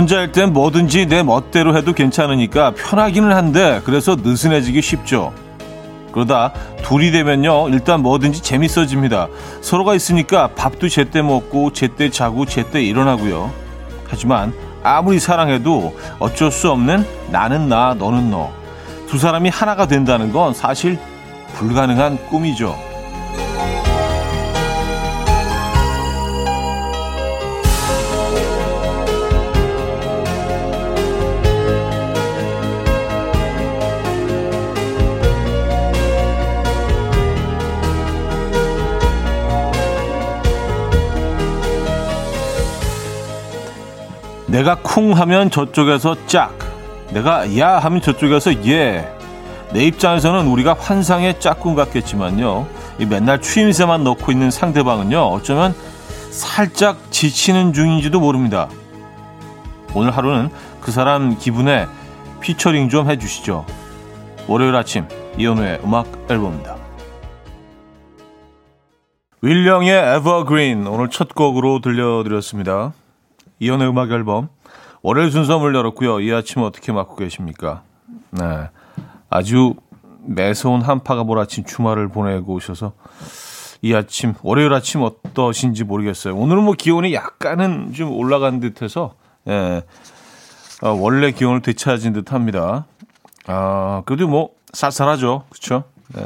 혼자일 0.00 0.32
땐 0.32 0.54
뭐든지 0.54 1.04
내 1.04 1.22
멋대로 1.22 1.76
해도 1.76 1.92
괜찮으니까 1.92 2.70
편하기는 2.70 3.32
한데 3.32 3.82
그래서 3.84 4.16
느슨해지기 4.16 4.80
쉽죠. 4.80 5.34
그러다 6.10 6.54
둘이 6.82 7.10
되면요 7.10 7.68
일단 7.68 8.00
뭐든지 8.00 8.40
재밌어집니다. 8.42 9.28
서로가 9.60 9.94
있으니까 9.94 10.48
밥도 10.54 10.88
제때 10.88 11.20
먹고 11.20 11.74
제때 11.74 12.08
자고 12.08 12.46
제때 12.46 12.82
일어나고요. 12.82 13.52
하지만 14.08 14.54
아무리 14.82 15.20
사랑해도 15.20 15.94
어쩔 16.18 16.50
수 16.50 16.70
없는 16.70 17.04
나는 17.28 17.68
나 17.68 17.92
너는 17.92 18.30
너. 18.30 18.50
두 19.06 19.18
사람이 19.18 19.50
하나가 19.50 19.86
된다는 19.86 20.32
건 20.32 20.54
사실 20.54 20.98
불가능한 21.56 22.26
꿈이죠. 22.28 22.89
내가 44.50 44.74
쿵 44.74 45.12
하면 45.12 45.48
저쪽에서 45.50 46.26
짝, 46.26 46.58
내가 47.12 47.56
야 47.56 47.78
하면 47.78 48.00
저쪽에서 48.00 48.66
예. 48.66 49.08
내 49.72 49.84
입장에서는 49.84 50.48
우리가 50.48 50.74
환상의 50.74 51.38
짝꿍 51.38 51.76
같겠지만요. 51.76 52.66
이 52.98 53.06
맨날 53.06 53.40
추임새만 53.40 54.02
넣고 54.02 54.32
있는 54.32 54.50
상대방은요. 54.50 55.20
어쩌면 55.20 55.72
살짝 56.30 56.98
지치는 57.12 57.72
중인지도 57.72 58.18
모릅니다. 58.18 58.68
오늘 59.94 60.10
하루는 60.10 60.50
그 60.80 60.90
사람 60.90 61.38
기분에 61.38 61.86
피처링 62.40 62.88
좀 62.88 63.08
해주시죠. 63.08 63.64
월요일 64.48 64.74
아침 64.74 65.06
이연우의 65.38 65.80
음악 65.84 66.08
앨범입니다. 66.28 66.76
윌령의 69.42 70.16
에버그린 70.16 70.88
오늘 70.88 71.08
첫 71.08 71.34
곡으로 71.36 71.80
들려드렸습니다. 71.80 72.92
이연의 73.60 73.88
음악 73.88 74.10
앨범 74.10 74.48
월요일 75.02 75.30
순서 75.30 75.58
문 75.58 75.74
열었고요. 75.74 76.20
이 76.20 76.32
아침 76.32 76.62
어떻게 76.62 76.92
맞고 76.92 77.16
계십니까? 77.16 77.82
네, 78.30 78.68
아주 79.28 79.74
매서운 80.26 80.82
한파가 80.82 81.24
몰아친 81.24 81.64
주말을 81.64 82.08
보내고 82.08 82.54
오셔서 82.54 82.92
이 83.82 83.94
아침 83.94 84.34
월요일 84.42 84.72
아침 84.74 85.02
어떠신지 85.02 85.84
모르겠어요. 85.84 86.34
오늘은 86.36 86.64
뭐 86.64 86.74
기온이 86.74 87.14
약간은 87.14 87.92
좀 87.92 88.12
올라간 88.12 88.60
듯해서 88.60 89.14
예, 89.48 89.82
어, 90.82 90.90
원래 90.90 91.30
기온을 91.30 91.62
되찾은 91.62 92.12
듯합니다. 92.12 92.86
아 93.46 94.02
그래도 94.04 94.28
뭐 94.28 94.50
쌀쌀하죠, 94.72 95.44
그렇죠? 95.48 95.84
네. 96.14 96.22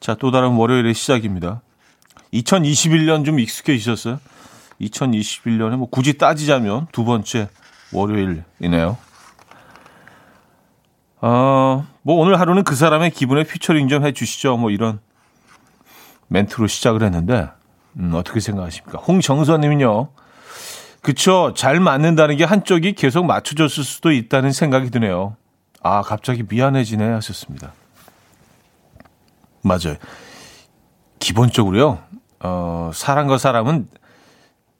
자또 0.00 0.30
다른 0.30 0.52
월요일의 0.52 0.94
시작입니다. 0.94 1.60
2021년 2.32 3.24
좀 3.24 3.38
익숙해지셨어요? 3.38 4.18
2021년에 4.80 5.76
뭐 5.76 5.88
굳이 5.88 6.18
따지자면 6.18 6.86
두 6.92 7.04
번째 7.04 7.48
월요일이네요. 7.92 8.96
어, 11.22 11.86
뭐 12.02 12.16
오늘 12.16 12.40
하루는 12.40 12.64
그 12.64 12.74
사람의 12.74 13.10
기분에 13.10 13.44
피처링 13.44 13.88
좀 13.88 14.06
해주시죠. 14.06 14.56
뭐 14.56 14.70
이런 14.70 15.00
멘트로 16.28 16.66
시작을 16.66 17.02
했는데 17.02 17.50
음, 17.96 18.12
어떻게 18.14 18.40
생각하십니까? 18.40 18.98
홍정선님은요. 18.98 20.08
그쵸. 21.02 21.54
잘 21.56 21.80
맞는다는 21.80 22.36
게 22.36 22.44
한쪽이 22.44 22.92
계속 22.92 23.24
맞춰줬을 23.24 23.84
수도 23.84 24.12
있다는 24.12 24.52
생각이 24.52 24.90
드네요. 24.90 25.36
아, 25.82 26.02
갑자기 26.02 26.44
미안해지네 26.48 27.04
하셨습니다. 27.04 27.72
맞아요. 29.62 29.96
기본적으로요. 31.18 31.98
어, 32.40 32.90
사람과 32.94 33.38
사람은 33.38 33.88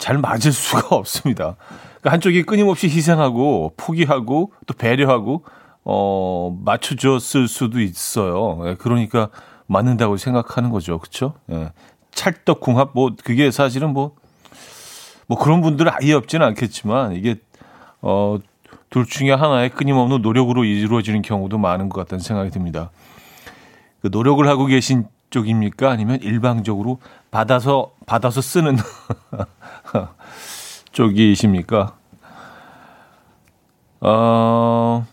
잘 0.00 0.18
맞을 0.18 0.50
수가 0.52 0.88
없습니다. 0.96 1.54
그러니까 2.00 2.12
한쪽이 2.12 2.42
끊임없이 2.42 2.88
희생하고 2.88 3.74
포기하고 3.76 4.52
또 4.66 4.74
배려하고 4.74 5.44
어 5.84 6.58
맞춰줬을 6.64 7.46
수도 7.46 7.80
있어요. 7.80 8.60
예, 8.66 8.74
그러니까 8.74 9.28
맞는다고 9.66 10.16
생각하는 10.16 10.70
거죠, 10.70 10.98
그렇죠? 10.98 11.34
예. 11.52 11.70
찰떡궁합 12.10 12.90
뭐 12.94 13.12
그게 13.22 13.52
사실은 13.52 13.92
뭐뭐 13.92 14.16
뭐 15.28 15.38
그런 15.38 15.60
분들은 15.60 15.92
아예 15.94 16.14
없지는 16.14 16.44
않겠지만 16.44 17.14
이게 17.14 17.36
어 18.00 18.38
둘 18.90 19.06
중에 19.06 19.30
하나의 19.30 19.70
끊임없는 19.70 20.20
노력으로 20.20 20.64
이루어지는 20.64 21.22
경우도 21.22 21.58
많은 21.58 21.88
것 21.88 22.00
같다는 22.00 22.20
생각이 22.20 22.50
듭니다. 22.50 22.90
그 24.02 24.08
노력을 24.10 24.46
하고 24.46 24.66
계신 24.66 25.06
쪽입니까? 25.30 25.90
아니면 25.90 26.18
일방적으로 26.22 26.98
받아서 27.30 27.92
받아서 28.06 28.40
쓰는 28.40 28.76
쪽이십니까? 30.92 31.94
어, 34.00 35.06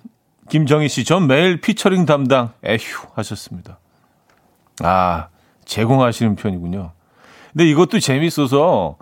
김정희 0.49 0.87
씨, 0.89 1.03
전 1.03 1.27
매일 1.27 1.59
피처링 1.61 2.05
담당 2.05 2.51
에휴 2.63 2.79
하셨습니다. 3.15 3.79
아, 4.83 5.27
제공하시는 5.65 6.35
편이군요. 6.35 6.91
근데 7.51 7.65
이것도 7.69 7.99
재밌어서 7.99 8.97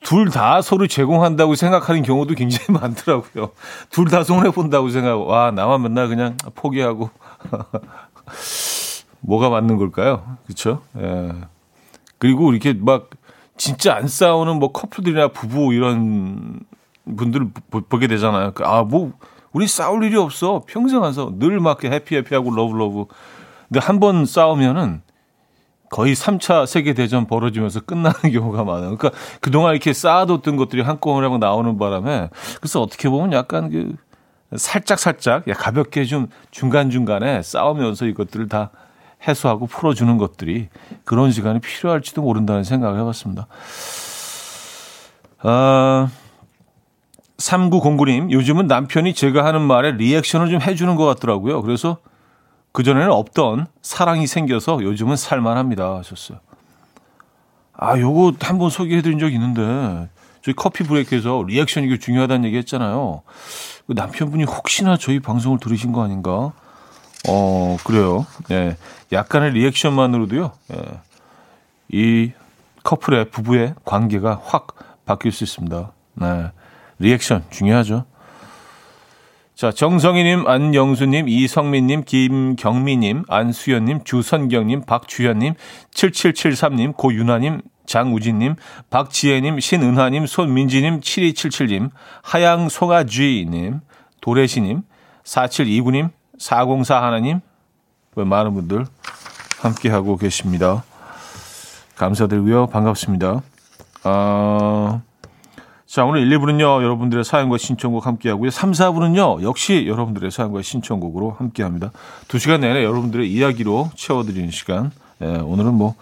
둘 0.00 0.30
다 0.30 0.62
서로 0.62 0.86
제공한다고 0.86 1.56
생각하는 1.56 2.02
경우도 2.02 2.34
굉장히 2.34 2.66
많더라고요. 2.78 3.50
둘 3.90 4.06
다 4.08 4.22
손해 4.22 4.50
본다고 4.50 4.88
생각하고 4.90 5.26
와 5.26 5.50
나만 5.50 5.82
맨날 5.82 6.06
그냥 6.08 6.36
포기하고 6.54 7.10
뭐가 9.20 9.48
맞는 9.50 9.76
걸까요? 9.76 10.36
그렇죠? 10.44 10.82
예. 10.98 11.32
그리고 12.18 12.52
이렇게 12.52 12.72
막 12.72 13.10
진짜 13.56 13.94
안 13.96 14.06
싸우는 14.06 14.58
뭐 14.58 14.72
커플들이나 14.72 15.28
부부 15.28 15.72
이런 15.74 16.60
분들을 17.16 17.50
보게 17.88 18.06
되잖아요. 18.06 18.52
그, 18.54 18.64
아, 18.64 18.82
뭐, 18.82 19.12
우리 19.52 19.66
싸울 19.66 20.04
일이 20.04 20.16
없어. 20.16 20.62
평생 20.66 21.02
안 21.02 21.09
싸워 21.09 21.32
늘 21.38 21.64
막 21.64 21.84
happy 21.84 22.16
happy하고 22.16 22.54
love 22.54 22.76
love. 22.76 23.06
근데 23.68 23.80
한 23.80 23.98
번 24.00 24.24
싸우면은 24.26 25.02
거의 25.90 26.14
3차 26.14 26.66
세계 26.66 26.92
대전 26.92 27.26
벌어지면서 27.26 27.80
끝나는 27.80 28.14
경우가 28.32 28.62
많아요. 28.64 28.96
그러니까 28.96 29.10
그동안 29.40 29.72
이렇게 29.72 29.92
쌓아뒀던 29.92 30.56
것들이 30.56 30.82
한꺼번에 30.82 31.28
막 31.28 31.38
나오는 31.38 31.78
바람에 31.78 32.28
그래서 32.60 32.82
어떻게 32.82 33.08
보면 33.08 33.32
약간 33.32 33.70
그 33.70 33.94
살짝 34.56 34.98
살짝 34.98 35.44
가볍게 35.56 36.04
좀 36.04 36.28
중간 36.50 36.90
중간에 36.90 37.42
싸우면서 37.42 38.06
이것들을 38.06 38.48
다 38.48 38.70
해소하고 39.26 39.66
풀어주는 39.66 40.16
것들이 40.18 40.68
그런 41.04 41.32
시간이 41.32 41.60
필요할지도 41.60 42.22
모른다는 42.22 42.64
생각을 42.64 43.00
해봤습니다. 43.00 43.46
아, 45.40 46.08
3909님, 47.38 48.30
요즘은 48.30 48.66
남편이 48.66 49.14
제가 49.14 49.44
하는 49.44 49.62
말에 49.62 49.92
리액션을 49.92 50.50
좀 50.50 50.60
해주는 50.60 50.94
것 50.96 51.04
같더라고요. 51.06 51.62
그래서 51.62 51.98
그전에는 52.72 53.10
없던 53.10 53.66
사랑이 53.82 54.26
생겨서 54.26 54.82
요즘은 54.82 55.16
살만합니다. 55.16 55.96
하셨어요. 55.98 56.38
아, 57.74 57.98
요거 57.98 58.34
한 58.40 58.58
번 58.58 58.70
소개해드린 58.70 59.18
적 59.20 59.32
있는데, 59.32 60.08
저희 60.42 60.54
커피 60.54 60.82
브레이크에서 60.84 61.44
리액션이 61.46 61.98
중요하다는 61.98 62.44
얘기 62.46 62.56
했잖아요. 62.58 63.22
그 63.86 63.92
남편분이 63.92 64.44
혹시나 64.44 64.96
저희 64.96 65.20
방송을 65.20 65.58
들으신 65.60 65.92
거 65.92 66.02
아닌가? 66.02 66.52
어, 67.26 67.76
그래요. 67.84 68.26
예. 68.50 68.76
약간의 69.10 69.52
리액션만으로도요, 69.52 70.52
예. 70.72 71.00
이 71.88 72.32
커플의 72.84 73.30
부부의 73.30 73.74
관계가 73.84 74.40
확 74.44 74.68
바뀔 75.04 75.32
수 75.32 75.44
있습니다. 75.44 75.92
네. 76.14 76.50
리액션 76.98 77.44
중요하죠. 77.50 78.04
자, 79.54 79.72
정성희님, 79.72 80.46
안영수님, 80.46 81.28
이성민님, 81.28 82.04
김경미님, 82.04 83.24
안수연님, 83.28 84.04
주선경님, 84.04 84.84
박주현님, 84.84 85.54
7773님, 85.92 86.96
고윤아님, 86.96 87.62
장우진님, 87.84 88.54
박지혜님, 88.90 89.58
신은하님, 89.58 90.26
손민지님, 90.26 91.00
7277님, 91.00 91.90
하양송아쥐님, 92.22 93.80
도래시님, 94.20 94.82
4729님, 95.24 96.10
404 96.38 97.02
하나님, 97.02 97.40
많은 98.14 98.54
분들 98.54 98.86
함께하고 99.60 100.16
계십니다. 100.16 100.84
감사드리고요. 101.96 102.68
반갑습니다. 102.68 103.42
아, 104.04 105.00
자, 105.86 106.04
오늘 106.04 106.20
1, 106.20 106.38
2부는요, 106.38 106.82
여러분들의 106.82 107.24
사연과 107.24 107.58
신청곡 107.58 108.06
함께하고요. 108.06 108.50
3, 108.50 108.72
4부는요, 108.72 109.42
역시 109.42 109.86
여러분들의 109.88 110.30
사연과 110.30 110.62
신청곡으로 110.62 111.32
함께합니다. 111.38 111.90
2시간 112.28 112.60
내내 112.60 112.84
여러분들의 112.84 113.30
이야기로 113.30 113.90
채워드리는 113.96 114.50
시간. 114.50 114.90
예, 115.22 115.26
오늘은 115.26 115.74
뭐, 115.74 115.94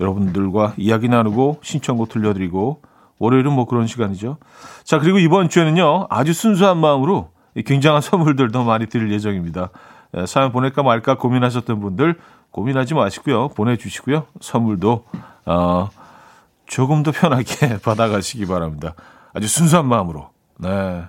여러분들과 0.00 0.74
이야기 0.76 1.08
나누고 1.08 1.58
신청곡 1.62 2.08
들려드리고 2.08 2.80
월요일은 3.18 3.52
뭐 3.52 3.66
그런 3.66 3.86
시간이죠. 3.86 4.38
자, 4.84 4.98
그리고 4.98 5.18
이번 5.18 5.48
주에는요, 5.48 6.06
아주 6.10 6.32
순수한 6.32 6.78
마음으로 6.78 7.30
굉장한 7.62 8.02
선물들도 8.02 8.64
많이 8.64 8.86
드릴 8.86 9.12
예정입니다. 9.12 9.70
예, 10.16 10.26
사연 10.26 10.52
보낼까 10.52 10.82
말까 10.82 11.16
고민하셨던 11.16 11.80
분들 11.80 12.18
고민하지 12.50 12.94
마시고요. 12.94 13.48
보내주시고요. 13.48 14.26
선물도, 14.40 15.04
어, 15.46 15.88
조금 16.66 17.02
더 17.02 17.10
편하게 17.10 17.78
받아가시기 17.82 18.46
바랍니다. 18.46 18.94
아주 19.32 19.48
순수한 19.48 19.86
마음으로. 19.86 20.30
네. 20.58 21.04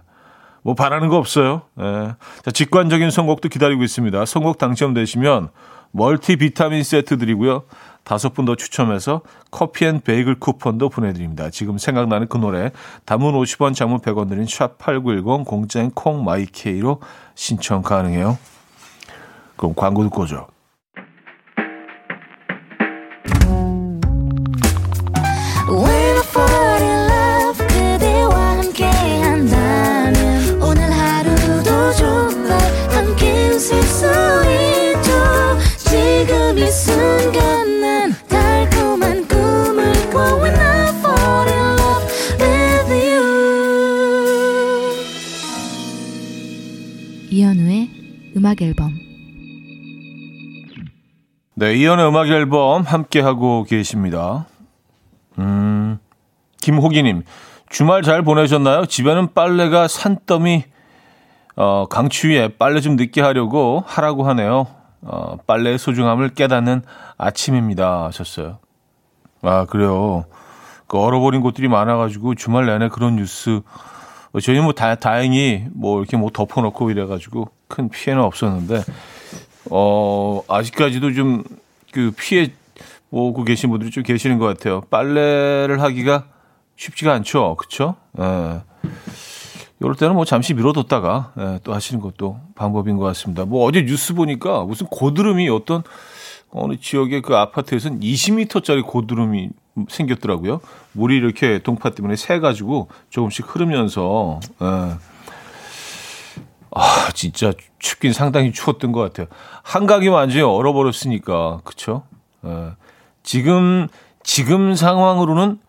뭐 0.64 0.74
바라는 0.74 1.10
거 1.10 1.18
없어요. 1.18 1.62
네. 1.76 2.16
자, 2.44 2.52
직관적인 2.52 3.12
선곡도 3.12 3.50
기다리고 3.50 3.84
있습니다. 3.84 4.26
선곡 4.26 4.58
당첨되시면 4.58 5.50
멀티 5.92 6.36
비타민 6.38 6.84
세트 6.84 7.20
드리고요. 7.20 7.64
다섯 8.06 8.34
분 8.34 8.46
더 8.46 8.56
추첨해서 8.56 9.22
커피 9.50 9.86
and 9.86 10.00
베이글 10.00 10.40
쿠폰도 10.40 10.90
보내드립니다. 10.90 11.50
지금 11.50 11.80
생각나는 11.80 12.28
그 12.28 12.38
노래 12.38 12.72
담은 13.06 13.34
50원 13.34 13.74
장문 13.74 14.00
100원 14.00 14.30
드는 14.30 14.46
샵8910 14.46 15.46
공짜인 15.46 15.90
콩 15.92 16.28
마이케이로 16.28 17.02
신청 17.34 17.82
가능해요. 17.82 18.38
그럼 19.58 19.74
광고 19.76 20.04
듣고 20.04 20.22
오죠. 20.22 20.48
음악 48.56 48.62
앨범 48.62 48.94
네, 51.56 51.74
이연의 51.76 52.08
음악 52.08 52.28
앨범 52.28 52.84
함께 52.84 53.22
하고 53.22 53.64
계십니다. 53.64 54.46
음, 55.40 56.00
김호기 56.62 57.04
님, 57.04 57.24
주말 57.70 58.02
잘 58.02 58.24
보내셨나요? 58.24 58.86
집에는 58.86 59.34
빨래가 59.34 59.88
산더미, 59.88 60.66
어, 61.56 61.86
강추위에 61.90 62.58
빨래 62.58 62.82
좀 62.82 62.98
늦게 62.98 63.22
하려고 63.22 63.84
하라고 63.86 64.28
하네요. 64.28 64.68
어, 65.02 65.38
빨래의 65.48 65.78
소중함을 65.78 66.30
깨닫는 66.30 66.82
아침입니다. 67.18 68.06
하셨어요. 68.06 68.60
아, 69.42 69.66
그래요. 69.66 70.26
그 70.88 70.98
얼어버린 70.98 71.40
곳들이 71.42 71.70
많아가지고 71.70 72.36
주말 72.36 72.66
내내 72.66 72.90
그런 72.90 73.16
뉴스, 73.16 73.62
어, 74.34 74.40
저희는 74.42 74.66
뭐 74.66 74.74
다, 74.74 74.96
다행히 74.96 75.66
뭐 75.74 76.00
이렇게 76.00 76.18
뭐 76.18 76.30
덮어놓고 76.32 76.92
이래가지고 76.92 77.55
큰 77.68 77.90
피해는 77.90 78.24
없었는데 78.24 78.84
어 79.70 80.42
아직까지도 80.48 81.14
좀 81.14 81.44
그 81.96 82.12
피해 82.18 82.52
오고 83.10 83.46
계신 83.46 83.70
분들이 83.70 83.90
좀 83.90 84.04
계시는 84.04 84.38
것 84.38 84.46
같아요. 84.46 84.82
빨래를 84.90 85.82
하기가 85.82 86.26
쉽지가 86.76 87.14
않죠, 87.14 87.56
그렇죠? 87.56 87.96
예. 88.20 88.60
이럴 89.80 89.96
때는 89.96 90.16
뭐 90.16 90.26
잠시 90.26 90.54
미뤄뒀다가 90.54 91.32
예, 91.40 91.60
또 91.64 91.74
하시는 91.74 92.02
것도 92.02 92.38
방법인 92.54 92.98
것 92.98 93.06
같습니다. 93.06 93.46
뭐 93.46 93.66
어제 93.66 93.86
뉴스 93.86 94.14
보니까 94.14 94.66
무슨 94.66 94.88
고드름이 94.88 95.48
어떤 95.48 95.84
어느 96.52 96.76
지역의 96.76 97.22
그 97.22 97.38
아파트에서는 97.38 98.02
20m짜리 98.02 98.86
고드름이 98.86 99.52
생겼더라고요. 99.88 100.60
물이 100.92 101.16
이렇게 101.16 101.60
동파 101.60 101.92
때문에 101.92 102.18
새 102.18 102.40
가지고 102.40 102.90
조금씩 103.10 103.56
흐르면서 103.56 104.42
예. 104.62 105.15
아, 106.76 107.10
진짜 107.14 107.54
춥긴 107.80 108.12
상당히 108.12 108.52
추웠던 108.52 108.92
것 108.92 109.00
같아요. 109.00 109.28
한강이 109.64 110.10
완전히 110.10 110.42
얼어버렸으니까, 110.42 111.62
그쵸? 111.64 112.04
예. 112.46 112.74
지금, 113.24 113.88
지금 114.24 114.76
상황으로는 114.76 115.60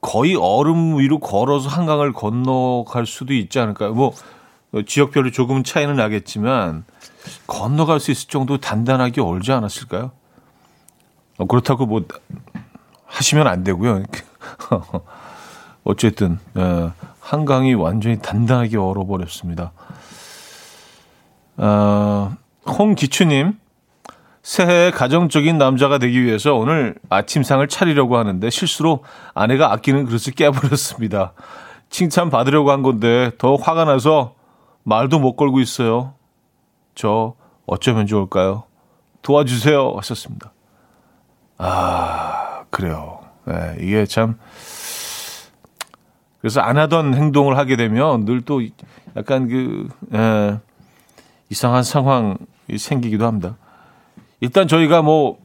거의 0.00 0.34
얼음 0.34 0.98
위로 0.98 1.20
걸어서 1.20 1.68
한강을 1.68 2.12
건너갈 2.12 3.06
수도 3.06 3.32
있지 3.32 3.60
않을까요? 3.60 3.94
뭐, 3.94 4.12
지역별로 4.86 5.30
조금 5.30 5.62
차이는 5.62 5.94
나겠지만, 5.94 6.84
건너갈 7.46 8.00
수 8.00 8.10
있을 8.10 8.28
정도 8.28 8.58
단단하게 8.58 9.20
얼지 9.20 9.52
않았을까요? 9.52 10.10
어, 11.38 11.44
그렇다고 11.46 11.86
뭐, 11.86 12.02
하시면 13.06 13.46
안 13.46 13.62
되고요. 13.62 14.02
어쨌든, 15.84 16.40
예, 16.56 16.90
한강이 17.20 17.74
완전히 17.74 18.18
단단하게 18.18 18.78
얼어버렸습니다. 18.78 19.70
어, 21.58 22.32
홍기추님, 22.66 23.58
새해 24.42 24.90
가정적인 24.90 25.58
남자가 25.58 25.98
되기 25.98 26.22
위해서 26.24 26.54
오늘 26.54 26.94
아침상을 27.10 27.66
차리려고 27.68 28.16
하는데 28.16 28.48
실수로 28.48 29.04
아내가 29.34 29.72
아끼는 29.72 30.06
그릇을 30.06 30.32
깨버렸습니다. 30.34 31.32
칭찬 31.90 32.30
받으려고 32.30 32.70
한 32.70 32.82
건데 32.82 33.30
더 33.38 33.56
화가 33.56 33.84
나서 33.84 34.34
말도 34.84 35.18
못 35.18 35.36
걸고 35.36 35.60
있어요. 35.60 36.14
저 36.94 37.34
어쩌면 37.66 38.06
좋을까요? 38.06 38.64
도와주세요. 39.22 39.94
하셨습니다. 39.96 40.52
아, 41.58 42.62
그래요. 42.70 43.20
네, 43.44 43.76
이게 43.80 44.06
참. 44.06 44.38
그래서 46.40 46.60
안 46.60 46.78
하던 46.78 47.14
행동을 47.14 47.58
하게 47.58 47.76
되면 47.76 48.24
늘 48.24 48.42
또 48.42 48.62
약간 49.16 49.48
그, 49.48 49.88
예, 50.14 50.58
이상한 51.50 51.82
상황이 51.82 52.36
생기기도 52.76 53.26
합니다. 53.26 53.56
일단 54.40 54.68
저희가 54.68 55.02
뭐, 55.02 55.38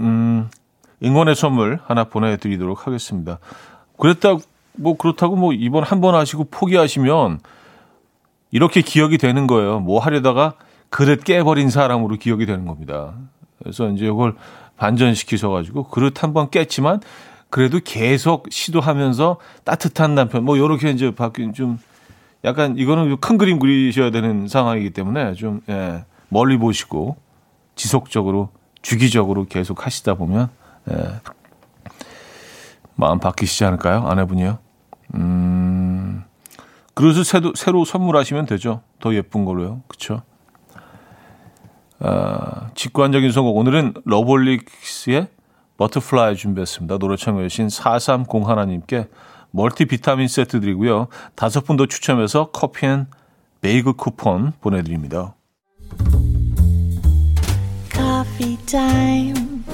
음, 0.00 0.48
응원의 1.02 1.34
선물 1.34 1.80
하나 1.84 2.04
보내드리도록 2.04 2.86
하겠습니다. 2.86 3.38
그랬다, 3.98 4.36
뭐, 4.74 4.96
그렇다고 4.96 5.36
뭐, 5.36 5.52
이번 5.52 5.82
한 5.82 6.00
번 6.00 6.14
하시고 6.14 6.44
포기하시면 6.50 7.40
이렇게 8.50 8.82
기억이 8.82 9.18
되는 9.18 9.46
거예요. 9.46 9.80
뭐 9.80 10.00
하려다가 10.00 10.54
그릇 10.90 11.22
깨버린 11.24 11.70
사람으로 11.70 12.16
기억이 12.16 12.46
되는 12.46 12.66
겁니다. 12.66 13.14
그래서 13.58 13.88
이제 13.90 14.06
이걸 14.06 14.34
반전시키셔 14.76 15.50
가지고 15.50 15.84
그릇 15.84 16.22
한 16.22 16.32
번 16.32 16.50
깼지만 16.50 17.00
그래도 17.48 17.80
계속 17.84 18.46
시도하면서 18.50 19.36
따뜻한 19.64 20.14
남편, 20.14 20.44
뭐, 20.44 20.56
요렇게 20.58 20.90
이제 20.90 21.10
바뀐 21.14 21.52
좀 21.52 21.78
약간 22.44 22.76
이거는 22.78 23.18
큰 23.18 23.38
그림 23.38 23.58
그리셔야 23.58 24.10
되는 24.10 24.48
상황이기 24.48 24.90
때문에 24.90 25.34
좀 25.34 25.60
예, 25.68 26.04
멀리 26.28 26.56
보시고 26.56 27.16
지속적으로 27.74 28.50
주기적으로 28.82 29.44
계속 29.46 29.84
하시다 29.84 30.14
보면 30.14 30.48
예, 30.90 31.20
마음 32.94 33.18
바뀌시지 33.18 33.64
않을까요? 33.64 34.06
아내분이요. 34.06 34.58
음, 35.14 36.24
그릇을 36.94 37.24
새로, 37.24 37.52
새로 37.54 37.84
선물하시면 37.84 38.46
되죠. 38.46 38.82
더 39.00 39.14
예쁜 39.14 39.44
걸로요. 39.44 39.82
그쵸? 39.88 40.22
아, 41.98 42.70
직관적인 42.74 43.32
선곡. 43.32 43.56
오늘은 43.56 43.94
러브홀릭스의 44.04 45.28
Butterfly 45.76 46.36
준비했습니다. 46.36 46.98
노래 46.98 47.16
청해주신 47.16 47.68
4301님께 47.68 49.08
멀티 49.52 49.84
비타민 49.86 50.28
세트 50.28 50.60
드리고요. 50.60 51.08
다섯 51.34 51.64
분 51.64 51.76
더 51.76 51.86
추첨해서 51.86 52.50
커피 52.52 52.86
and 52.86 53.06
베이글 53.60 53.94
쿠폰 53.94 54.52
보내드립니다. 54.60 55.34
Coffee 57.92 58.56
time. 58.66 59.64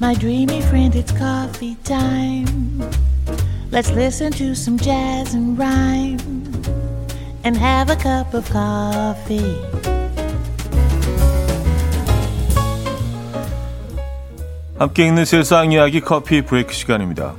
My 0.00 0.14
dreamy 0.14 0.58
friend, 0.62 0.98
it's 0.98 1.12
coffee 1.16 1.76
time. 1.84 2.80
Let's 3.70 3.90
listen 3.92 4.32
to 4.32 4.52
some 4.52 4.78
jazz 4.78 5.34
and 5.34 5.56
rhyme 5.58 6.18
and 7.44 7.56
have 7.56 7.90
a 7.90 7.96
cup 7.96 8.34
of 8.36 8.50
coffee. 8.50 9.56
함께 14.78 15.06
읽는 15.06 15.24
세상 15.24 15.70
이야기 15.72 16.00
커피 16.00 16.42
브레이크 16.42 16.72
시간입니다. 16.74 17.34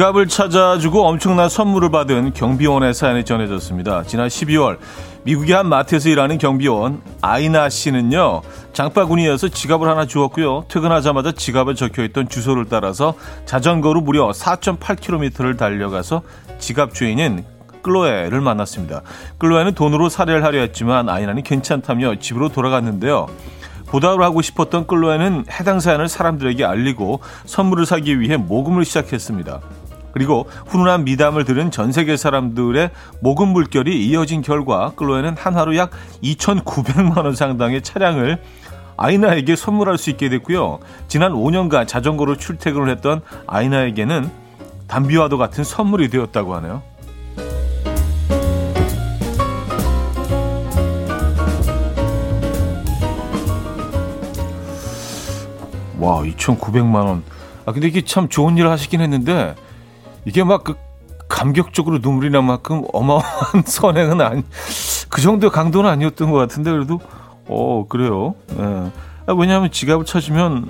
지갑을 0.00 0.28
찾아주고 0.28 1.06
엄청난 1.06 1.50
선물을 1.50 1.90
받은 1.90 2.32
경비원의 2.32 2.94
사연이 2.94 3.22
전해졌습니다. 3.22 4.04
지난 4.04 4.28
12월 4.28 4.78
미국의 5.24 5.54
한 5.54 5.68
마트에서 5.68 6.08
일하는 6.08 6.38
경비원 6.38 7.02
아이나 7.20 7.68
씨는요 7.68 8.40
장바구니에서 8.72 9.48
지갑을 9.48 9.86
하나 9.90 10.06
주었고요 10.06 10.64
퇴근하자마자 10.68 11.32
지갑에 11.32 11.74
적혀있던 11.74 12.30
주소를 12.30 12.64
따라서 12.70 13.12
자전거로 13.44 14.00
무려 14.00 14.30
4.8km를 14.30 15.58
달려가서 15.58 16.22
지갑 16.58 16.94
주인인 16.94 17.44
클로에를 17.82 18.40
만났습니다. 18.40 19.02
클로에는 19.36 19.74
돈으로 19.74 20.08
살해를 20.08 20.44
하려 20.44 20.60
했지만 20.60 21.10
아이나는 21.10 21.42
괜찮다며 21.42 22.18
집으로 22.20 22.48
돌아갔는데요. 22.48 23.26
보답을 23.88 24.22
하고 24.22 24.40
싶었던 24.40 24.86
클로에는 24.86 25.44
해당 25.50 25.78
사연을 25.78 26.08
사람들에게 26.08 26.64
알리고 26.64 27.20
선물을 27.44 27.84
사기 27.84 28.18
위해 28.18 28.38
모금을 28.38 28.86
시작했습니다. 28.86 29.60
그리고 30.12 30.48
훈훈한 30.66 31.04
미담을 31.04 31.44
들은 31.44 31.70
전 31.70 31.92
세계 31.92 32.16
사람들의 32.16 32.90
모금 33.20 33.48
물결이 33.48 34.06
이어진 34.06 34.42
결과 34.42 34.92
클로에는 34.96 35.36
한 35.36 35.56
하루 35.56 35.76
약 35.76 35.90
2,900만 36.22 37.24
원 37.24 37.34
상당의 37.34 37.82
차량을 37.82 38.42
아이나에게 38.96 39.56
선물할 39.56 39.96
수 39.96 40.10
있게 40.10 40.28
됐고요. 40.28 40.78
지난 41.08 41.32
5년간 41.32 41.88
자전거로 41.88 42.36
출퇴근을 42.36 42.90
했던 42.90 43.22
아이나에게는 43.46 44.30
담비와도 44.88 45.38
같은 45.38 45.64
선물이 45.64 46.10
되었다고 46.10 46.54
하네요. 46.56 46.82
와, 55.98 56.22
2,900만 56.22 56.94
원. 57.06 57.22
아, 57.66 57.72
근데 57.72 57.86
이게 57.86 58.02
참 58.02 58.28
좋은 58.28 58.56
일을 58.56 58.70
하시긴 58.70 59.00
했는데, 59.00 59.54
이게 60.24 60.44
막 60.44 60.64
그 60.64 60.74
감격적으로 61.30 61.98
눈물이 61.98 62.28
날 62.30 62.42
만큼 62.42 62.82
어마어마한 62.92 63.62
선행은 63.64 64.20
아니, 64.20 64.42
그 65.08 65.22
정도의 65.22 65.50
강도는 65.50 65.88
아니었던 65.88 66.30
것 66.30 66.36
같은데, 66.36 66.72
그래도, 66.72 67.00
어, 67.46 67.86
그래요. 67.88 68.34
예. 68.58 68.90
아, 69.26 69.32
왜냐하면 69.32 69.70
지갑을 69.70 70.04
찾으면 70.04 70.68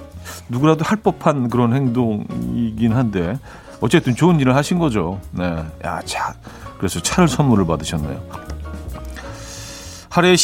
누구라도 0.51 0.85
할 0.85 0.99
법한 0.99 1.49
그런 1.49 1.75
행동이긴 1.75 2.93
한데, 2.93 3.39
어쨌든 3.81 4.15
좋은 4.15 4.39
일을 4.39 4.55
하신 4.55 4.79
거죠. 4.79 5.19
네. 5.33 5.65
야, 5.85 6.03
차. 6.05 6.35
그래서 6.77 7.01
차를 7.01 7.27
선물을 7.27 7.67
받으셨네요. 7.67 8.21
하루에 10.11 10.37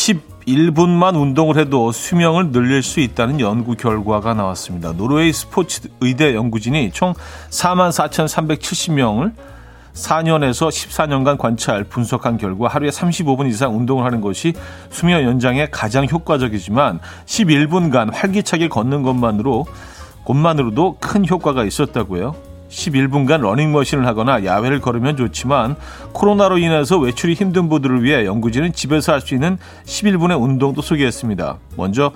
11분만 0.46 1.20
운동을 1.20 1.56
해도 1.58 1.90
수명을 1.90 2.52
늘릴 2.52 2.82
수 2.82 3.00
있다는 3.00 3.40
연구 3.40 3.74
결과가 3.74 4.34
나왔습니다. 4.34 4.92
노르웨이 4.92 5.32
스포츠 5.32 5.88
의대 6.00 6.34
연구진이 6.34 6.92
총 6.92 7.14
44,370명을 7.50 9.32
4년에서 9.92 10.68
14년간 10.68 11.38
관찰 11.38 11.82
분석한 11.82 12.36
결과 12.36 12.68
하루에 12.68 12.90
35분 12.90 13.48
이상 13.48 13.76
운동을 13.76 14.04
하는 14.04 14.20
것이 14.20 14.52
수명 14.90 15.22
연장에 15.22 15.68
가장 15.70 16.06
효과적이지만 16.06 17.00
11분간 17.24 18.12
활기차게 18.12 18.68
걷는 18.68 19.02
것만으로 19.02 19.66
것만으로도 20.24 20.98
큰 21.00 21.26
효과가 21.28 21.64
있었다고요. 21.64 22.45
11분간 22.68 23.40
러닝머신을 23.40 24.06
하거나 24.06 24.44
야외를 24.44 24.80
걸으면 24.80 25.16
좋지만 25.16 25.76
코로나로 26.12 26.58
인해서 26.58 26.98
외출이 26.98 27.34
힘든 27.34 27.68
분들을 27.68 28.02
위해 28.02 28.24
연구진은 28.24 28.72
집에서 28.72 29.12
할 29.12 29.20
수 29.20 29.34
있는 29.34 29.58
11분의 29.84 30.40
운동도 30.40 30.82
소개했습니다. 30.82 31.58
먼저 31.76 32.12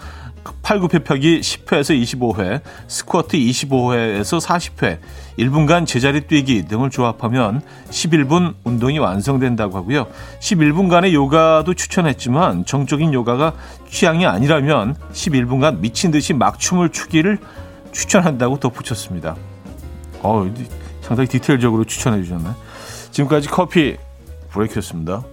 팔굽혀펴기 0.63 1.41
10회에서 1.41 2.01
25회, 2.03 2.61
스쿼트 2.87 3.37
25회에서 3.37 4.41
40회, 4.41 4.99
1분간 5.39 5.87
제자리 5.87 6.23
뛰기 6.23 6.67
등을 6.67 6.91
조합하면 6.91 7.63
11분 7.91 8.55
운동이 8.65 8.99
완성된다고 8.99 9.77
하고요. 9.77 10.07
11분간의 10.41 11.13
요가도 11.13 11.75
추천했지만 11.75 12.65
정적인 12.65 13.13
요가가 13.13 13.55
취향이 13.89 14.25
아니라면 14.27 14.95
11분간 15.13 15.81
미친 15.81 16.11
듯이 16.11 16.33
막춤을 16.33 16.91
추기를 16.91 17.39
추천한다고 17.93 18.61
덧붙였습니다. 18.61 19.37
어, 20.23 20.53
상당히 21.01 21.29
디테일적으로 21.29 21.85
추천해 21.85 22.23
주셨네. 22.23 22.51
지금까지 23.11 23.49
커피 23.49 23.97
브레이크였습니다. 24.51 25.25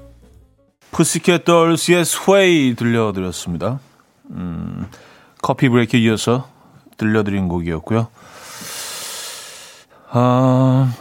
푸시켓 0.91 1.43
dols의 1.43 2.05
스웨이 2.05 2.75
들려드렸습니다. 2.75 3.79
음, 4.31 4.87
커피 5.41 5.69
브레이크 5.69 5.97
이어서 5.97 6.47
들려드린 6.97 7.47
곡이었고요. 7.47 8.07
아, 10.09 10.93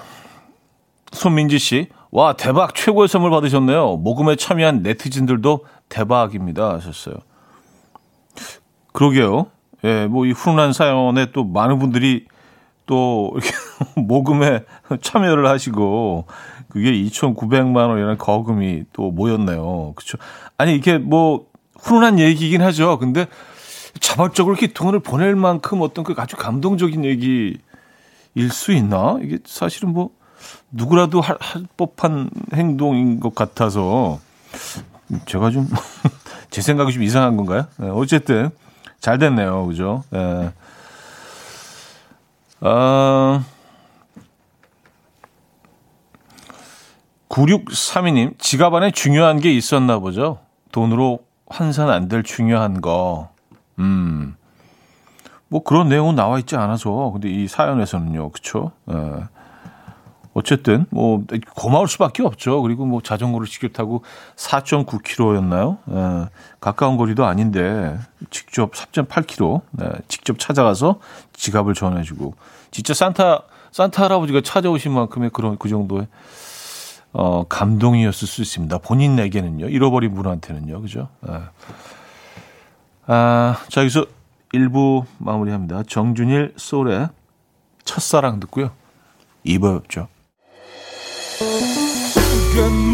손민지 1.13 1.59
씨, 1.59 1.89
와 2.11 2.33
대박 2.35 2.75
최고의 2.75 3.09
선물 3.09 3.31
받으셨네요. 3.31 3.97
모금에 3.99 4.37
참여한 4.37 4.83
네티즌들도 4.83 5.65
대박입니다 5.89 6.75
하셨어요. 6.75 7.15
그러게요. 8.93 9.47
예, 9.85 10.07
뭐 10.07 10.27
이 10.27 10.33
훈훈한 10.33 10.73
사연에 10.73 11.31
또 11.33 11.45
많은 11.45 11.79
분들이 11.79 12.27
또 12.87 13.33
이렇게 13.35 13.51
모금에 14.01 14.65
참여를 15.03 15.47
하시고 15.47 16.27
그게 16.69 16.93
2,900만 16.93 17.89
원이라는 17.89 18.19
거금이 18.19 18.85
또 18.93 19.11
모였네요. 19.11 19.93
그렇죠? 19.95 20.19
아니 20.57 20.75
이게 20.75 20.99
뭐 20.99 21.47
훈훈한 21.81 22.19
얘기긴 22.19 22.63
하죠. 22.63 22.99
근데 22.99 23.27
자발적으로 24.01 24.55
이렇게 24.55 24.73
돈을 24.73 25.01
보낼 25.01 25.37
만큼 25.37 25.81
어떤 25.83 26.05
그 26.05 26.15
아주 26.17 26.37
감동적인 26.37 27.05
얘기일 27.05 27.59
수 28.51 28.73
있나? 28.73 29.19
이게 29.23 29.39
사실은 29.45 29.93
뭐 29.93 30.11
누구라도 30.71 31.21
할, 31.21 31.37
할 31.41 31.65
법한 31.77 32.31
행동인 32.55 33.21
것 33.21 33.35
같아서 33.35 34.21
제가 35.27 35.51
좀 35.51 35.69
제 36.51 36.61
생각이 36.61 36.93
좀 36.93 37.03
이상한 37.03 37.37
건가요? 37.37 37.67
네, 37.79 37.89
어쨌든 37.89 38.51
잘 39.01 39.19
됐네요. 39.19 39.67
그죠? 39.67 40.05
네. 40.11 40.53
어, 42.67 43.45
9632님, 47.29 48.39
지갑 48.39 48.75
안에 48.75 48.91
중요한 48.91 49.39
게 49.41 49.53
있었나 49.53 49.99
보죠? 50.01 50.39
돈으로 50.73 51.21
환산 51.47 51.91
안 51.91 52.09
될 52.09 52.25
중요한 52.25 52.81
거. 52.81 53.31
음. 53.79 54.35
뭐 55.49 55.63
그런 55.63 55.89
내용은 55.89 56.17
나와 56.17 56.41
있지 56.41 56.57
않아서. 56.57 57.11
근데 57.13 57.29
이 57.31 57.47
사연에서는요. 57.47 58.31
그쵸? 58.31 58.73
예. 58.91 58.95
어쨌든 60.35 60.87
뭐 60.91 61.23
고마울 61.55 61.87
수밖에 61.89 62.23
없죠. 62.25 62.61
그리고 62.63 62.85
뭐 62.85 63.01
자전거를 63.01 63.47
직접 63.47 63.73
타고 63.73 64.03
4.9km였나요? 64.37 65.79
예, 65.91 66.29
가까운 66.61 66.99
거리도 66.99 67.25
아닌데 67.25 67.97
직접 68.31 68.73
4.8km 68.73 69.63
예, 69.81 69.93
직접 70.09 70.39
찾아가서 70.39 70.99
지갑을 71.33 71.73
전해주고 71.73 72.35
진짜 72.77 72.93
산타 72.93 73.41
산타 73.73 74.05
할아버지가 74.05 74.43
찾아오신 74.43 74.93
만큼의 74.93 75.31
그런 75.31 75.57
그 75.57 75.71
정도의 75.71 76.09
어 77.15 77.45
감동이었을 77.49 78.29
수 78.29 78.43
있습니다. 78.43 78.77
본인에게는요 78.79 79.71
잃어버린 79.71 80.15
분한테는요 80.15 80.83
그죠? 80.83 81.09
예. 81.27 81.41
아, 83.07 83.57
자 83.71 83.81
여기서 83.81 84.05
1부 84.53 85.07
마무리합니다. 85.17 85.85
정준일 85.85 86.53
소울의 86.59 87.09
첫사랑 87.85 88.41
듣고요. 88.41 88.73
2부 89.47 89.81
뵙죠. 89.81 90.09
금 92.53 92.93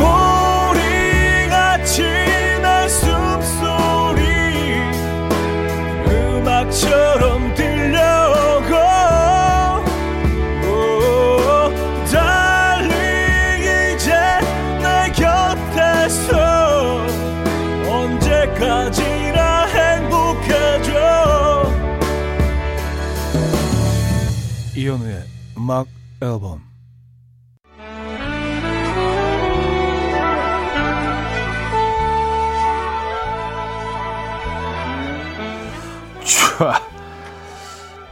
이현우의 24.82 25.22
음악 25.58 25.86
앨범 26.20 26.60
촤. 36.24 36.72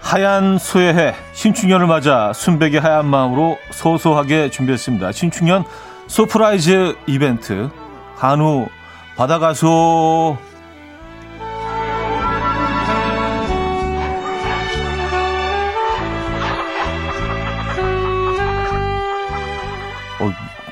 하얀 0.01 0.59
소의 0.59 1.13
신축년을 1.33 1.89
맞아 1.89 2.33
순백의 2.33 2.79
하얀 2.79 3.07
마음으로 3.07 3.59
소소하게 3.73 4.51
준비했습니다. 4.51 5.11
신축년 5.11 5.65
surprise 6.07 6.99
이벤트 7.09 7.69
한우 8.15 8.69
받아가소 9.17 10.39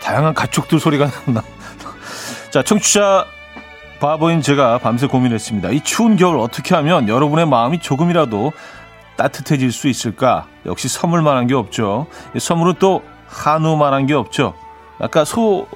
다양한 0.09 0.33
가축들 0.33 0.81
소리가 0.81 1.11
나. 1.29 1.43
자, 2.51 2.63
청취자 2.63 3.27
바보인 4.01 4.41
제가 4.41 4.79
밤새 4.79 5.07
고민했습니다. 5.07 5.69
이 5.71 5.81
추운 5.83 6.17
겨울 6.17 6.39
어떻게 6.39 6.75
하면 6.75 7.09
여러분의 7.09 7.47
마음이 7.47 7.81
조금이라도 7.81 8.53
따뜻해질 9.17 9.71
수 9.71 9.87
있을까? 9.87 10.47
역시 10.65 10.89
선물만한 10.89 11.47
게 11.47 11.55
없죠. 11.55 12.07
선물은 12.39 12.77
또 12.79 13.03
한우만한 13.27 14.07
게 14.07 14.15
없죠. 14.15 14.55
아까 14.99 15.27
소 15.27 15.67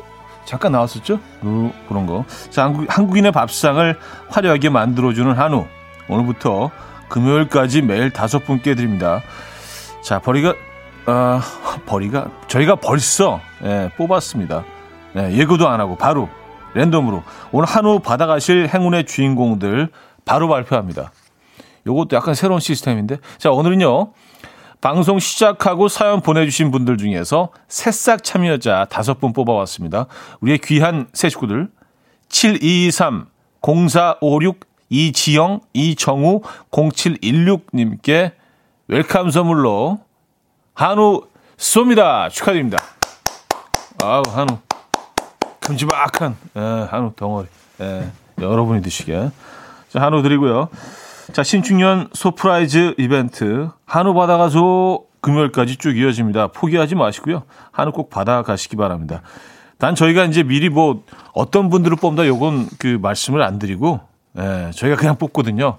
잠깐 0.47 0.73
나왔었죠? 0.73 1.21
그, 1.43 1.71
그런 1.87 2.07
거. 2.07 2.25
자, 2.49 2.65
한국, 2.65 2.87
한국 2.89 3.19
인의 3.19 3.33
밥상을 3.33 3.99
화려하게 4.31 4.71
만들어주는 4.71 5.31
한우. 5.35 5.67
오늘부터 6.09 6.71
금요일까지 7.11 7.83
매일 7.83 8.11
다섯 8.11 8.47
분께 8.47 8.75
드립니다. 8.75 9.21
자, 10.03 10.21
버리가, 10.21 10.55
아, 11.07 11.43
버리가, 11.87 12.31
저희가 12.47 12.77
벌써, 12.77 13.41
예, 13.65 13.91
뽑았습니다. 13.97 14.65
예, 15.17 15.33
예고도 15.33 15.69
안 15.69 15.81
하고 15.81 15.97
바로 15.97 16.29
랜덤으로 16.75 17.23
오늘 17.51 17.69
한우 17.69 18.01
받아가실 18.01 18.69
행운의 18.73 19.07
주인공들 19.07 19.89
바로 20.25 20.49
발표합니다. 20.49 21.13
요것도 21.87 22.17
약간 22.17 22.35
새로운 22.35 22.61
시스템인데. 22.61 23.19
자, 23.39 23.51
오늘은요. 23.51 24.13
방송 24.81 25.21
시작하고 25.21 25.87
사연 25.87 26.23
보내주신 26.23 26.73
분들 26.73 26.97
중에서 26.97 27.51
새싹 27.69 28.25
참여자 28.25 28.87
다섯 28.91 29.21
분 29.21 29.33
뽑아왔습니다. 29.33 30.07
우리의 30.41 30.59
귀한 30.59 31.07
새 31.13 31.29
식구들 31.29 31.69
7223 32.29 33.27
0456 33.63 34.61
이지영, 34.91 35.61
이정우, 35.73 36.43
0716님께 36.71 38.33
welcome 38.89 39.31
선물로 39.31 40.01
한우 40.75 41.23
쏩니다. 41.57 42.31
축하드립니다. 42.31 42.79
아우, 44.03 44.23
한우. 44.27 44.59
큼지막한 45.61 46.37
에, 46.57 46.61
예, 46.61 46.87
한우 46.91 47.13
덩어리. 47.15 47.47
에, 47.81 47.85
예, 47.85 48.43
여러분이 48.43 48.83
드시게. 48.83 49.31
자, 49.91 50.01
한우 50.01 50.23
드리고요. 50.23 50.69
자, 51.33 51.43
신축년 51.43 52.09
소프라이즈 52.15 52.95
이벤트 52.99 53.71
한우 53.85 54.15
받아가소 54.15 55.03
금요일까지 55.21 55.77
쭉 55.77 55.97
이어집니다. 55.97 56.49
포기하지 56.49 56.95
마시고요. 56.95 57.45
한우 57.71 57.93
꼭 57.93 58.11
받아가시기 58.11 58.77
바랍니다. 58.77 59.23
단 59.79 59.95
저희가 59.95 60.25
이제 60.25 60.43
미리 60.43 60.69
뭐 60.69 61.05
어떤 61.33 61.69
분들을 61.69 61.97
뽑다 61.99 62.27
요건 62.27 62.67
그 62.79 62.99
말씀을 63.01 63.43
안 63.43 63.59
드리고 63.59 64.01
예, 64.39 64.71
저희가 64.75 64.97
그냥 64.97 65.17
뽑거든요. 65.17 65.79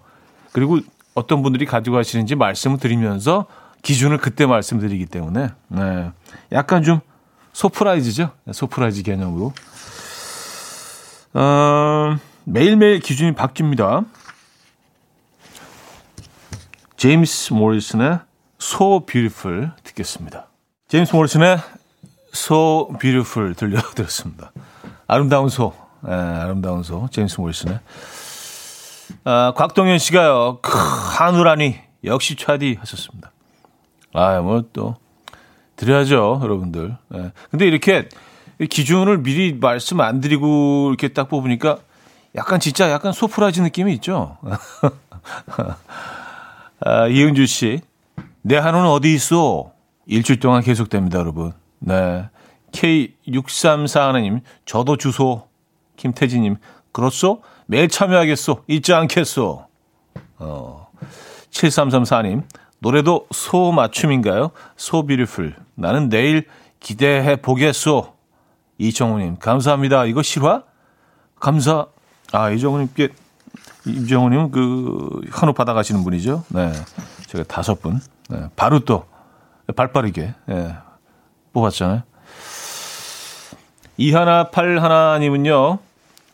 그리고 0.51 0.79
어떤 1.15 1.41
분들이 1.41 1.65
가지고 1.65 1.97
가시는지 1.97 2.35
말씀을 2.35 2.77
드리면서 2.77 3.47
기준을 3.83 4.17
그때 4.17 4.45
말씀드리기 4.47 5.05
때문에 5.05 5.49
예, 5.77 6.11
약간 6.51 6.81
좀 6.83 7.01
소프라이즈죠. 7.51 8.31
소프라이즈 8.51 9.03
개념으로. 9.03 9.53
어, 11.35 12.17
매일매일 12.45 12.99
기준이 12.99 13.33
바뀝니다. 13.33 14.05
제임스 16.97 17.53
모리슨의 17.53 18.19
So 18.59 19.05
Beautiful 19.05 19.71
듣겠습니다. 19.83 20.47
제임스 20.87 21.15
모리슨의 21.15 21.59
So 22.33 22.87
Beautiful 22.99 23.53
들려드렸습니다. 23.53 24.51
아름다운 25.07 25.49
소, 25.49 25.73
예, 26.07 26.11
아름다운 26.13 26.83
소, 26.83 27.09
제임스 27.11 27.41
모리슨의. 27.41 27.79
아, 29.25 29.53
곽동현 29.55 29.99
씨가요, 29.99 30.59
크, 30.61 30.71
하늘하니, 30.77 31.79
역시 32.05 32.37
차디 32.37 32.77
하셨습니다. 32.79 33.32
아, 34.13 34.39
뭐 34.41 34.63
또, 34.74 34.96
드려야죠, 35.75 36.39
여러분들. 36.41 36.96
예. 37.15 37.32
근데 37.50 37.67
이렇게 37.67 38.10
기준을 38.70 39.24
미리 39.24 39.53
말씀 39.53 40.00
안 40.01 40.22
드리고 40.22 40.89
이렇게 40.89 41.10
딱 41.10 41.29
뽑으니까 41.29 41.79
약간 42.36 42.60
진짜 42.60 42.89
약간 42.91 43.12
소프라지 43.12 43.62
느낌이 43.62 43.93
있죠. 43.96 44.38
아, 46.80 47.08
이은주 47.08 47.45
씨, 47.45 47.82
내 48.41 48.58
한우는 48.58 48.88
어디 48.88 49.13
있어? 49.13 49.71
일주일 50.06 50.39
동안 50.39 50.62
계속됩니다, 50.62 51.19
여러분. 51.19 51.54
네. 51.80 52.30
K6341님, 52.71 54.41
저도 54.65 54.97
주소. 54.97 55.47
김태진님, 55.95 56.58
그렇소? 56.91 57.43
매일 57.67 57.88
참여하겠소. 57.88 58.63
잊지 58.67 58.93
않겠소. 58.93 59.65
어, 60.39 60.88
7334님, 61.52 62.43
노래도 62.84 63.28
소 63.32 63.72
맞춤인가요? 63.72 64.52
소 64.76 65.06
비리풀. 65.06 65.56
나는 65.76 66.10
내일 66.10 66.46
기대해 66.82 67.38
보겠소. 67.38 68.13
이정우님, 68.78 69.38
감사합니다. 69.38 70.04
이거 70.04 70.22
실화? 70.22 70.63
감사. 71.39 71.86
아, 72.34 72.50
이정우님께, 72.50 73.08
이정우님 73.86 74.52
그, 74.52 75.22
한우 75.32 75.54
받아가시는 75.54 76.04
분이죠. 76.04 76.43
네. 76.50 76.74
제가 77.28 77.46
다섯 77.46 77.82
분. 77.82 78.02
네. 78.30 78.48
바로 78.58 78.80
또, 78.80 79.06
발 79.78 79.93
빠르게, 79.93 80.34
예, 80.50 80.76
뽑았잖아요. 81.54 82.04
이하나 83.96 84.50
팔하나님은요, 84.50 85.80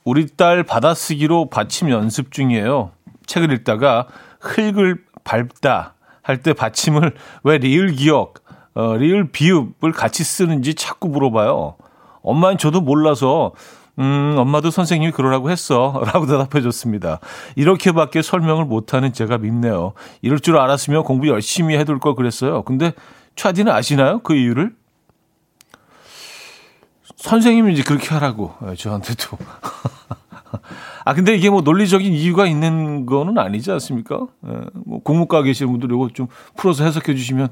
우리 0.04 0.28
딸 0.36 0.64
받아쓰기로 0.64 1.52
받침 1.52 1.92
연습 1.92 2.32
중이에요. 2.32 2.90
책을 3.28 3.52
읽다가 3.52 4.08
흙을 4.40 5.04
밟다 5.24 5.94
할 6.30 6.38
때 6.44 6.54
받침을 6.54 7.16
왜 7.44 7.58
리을 7.58 7.94
기억, 7.94 8.36
어, 8.76 8.96
리을 8.96 9.32
비읍을 9.32 9.92
같이 9.94 10.24
쓰는지 10.24 10.76
자꾸 10.76 11.08
물어봐요. 11.10 11.76
엄마는 12.22 12.58
저도 12.60 12.82
몰라서 12.82 13.54
음, 13.98 14.36
엄마도 14.38 14.70
선생님이 14.72 15.12
그러라고 15.12 15.50
했어. 15.50 16.02
라고 16.14 16.26
대답해 16.28 16.62
줬습니다. 16.62 17.20
이렇게밖에 17.56 18.22
설명을 18.22 18.66
못하는 18.66 19.12
제가 19.12 19.40
밉네요. 19.40 19.94
이럴 20.22 20.40
줄 20.40 20.58
알았으면 20.58 21.04
공부 21.04 21.28
열심히 21.28 21.78
해둘 21.78 22.00
걸 22.00 22.16
그랬어요. 22.16 22.62
근데 22.62 22.94
차디는 23.36 23.72
아시나요? 23.72 24.20
그 24.20 24.36
이유를? 24.36 24.74
선생님이 27.18 27.74
이제 27.74 27.84
그렇게 27.84 28.08
하라고 28.10 28.54
예, 28.70 28.76
저한테도. 28.76 29.38
아 31.10 31.14
근데 31.16 31.34
이게 31.36 31.50
뭐 31.50 31.62
논리적인 31.62 32.14
이유가 32.14 32.46
있는 32.46 33.08
거는 33.08 33.40
아니지 33.40 33.72
않습니까? 33.72 34.28
예, 34.48 34.52
뭐 34.86 35.02
공무과 35.02 35.42
계시는 35.42 35.72
분들 35.72 35.92
이거 35.92 36.08
좀 36.14 36.28
풀어서 36.56 36.84
해석해 36.84 37.16
주시면 37.16 37.48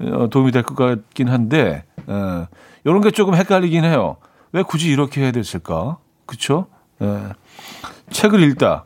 어, 0.00 0.28
도움이 0.28 0.52
될 0.52 0.62
것 0.64 0.74
같긴 0.74 1.28
한데 1.28 1.84
예, 2.10 2.46
이런 2.84 3.00
게 3.00 3.10
조금 3.10 3.34
헷갈리긴 3.34 3.84
해요. 3.84 4.16
왜 4.52 4.62
굳이 4.62 4.90
이렇게 4.90 5.22
해야 5.22 5.32
됐을까? 5.32 5.96
그쵸? 6.26 6.66
예. 7.00 7.20
책을 8.10 8.42
읽다. 8.42 8.84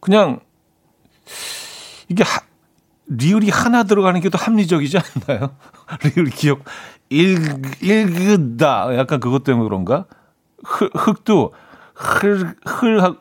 그냥 0.00 0.40
이게 2.08 2.22
하, 2.24 2.40
리을이 3.08 3.50
하나 3.50 3.82
들어가는 3.82 4.22
게 4.22 4.30
더 4.30 4.38
합리적이지 4.38 4.96
않나요? 4.98 5.50
리을 6.16 6.30
기억 6.30 6.64
읽, 7.10 7.38
읽다. 7.82 8.96
약간 8.96 9.20
그것 9.20 9.44
때문에 9.44 9.64
그런가? 9.68 10.06
흙, 10.64 10.90
흙도 10.94 11.52
흘, 11.94 12.54
흘, 12.66 13.16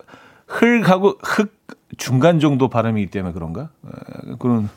흘하고 0.47 1.17
흙 1.23 1.53
중간 1.97 2.39
정도 2.39 2.69
발음이기 2.69 3.11
때문에 3.11 3.33
그런가? 3.33 3.69
그런. 4.39 4.69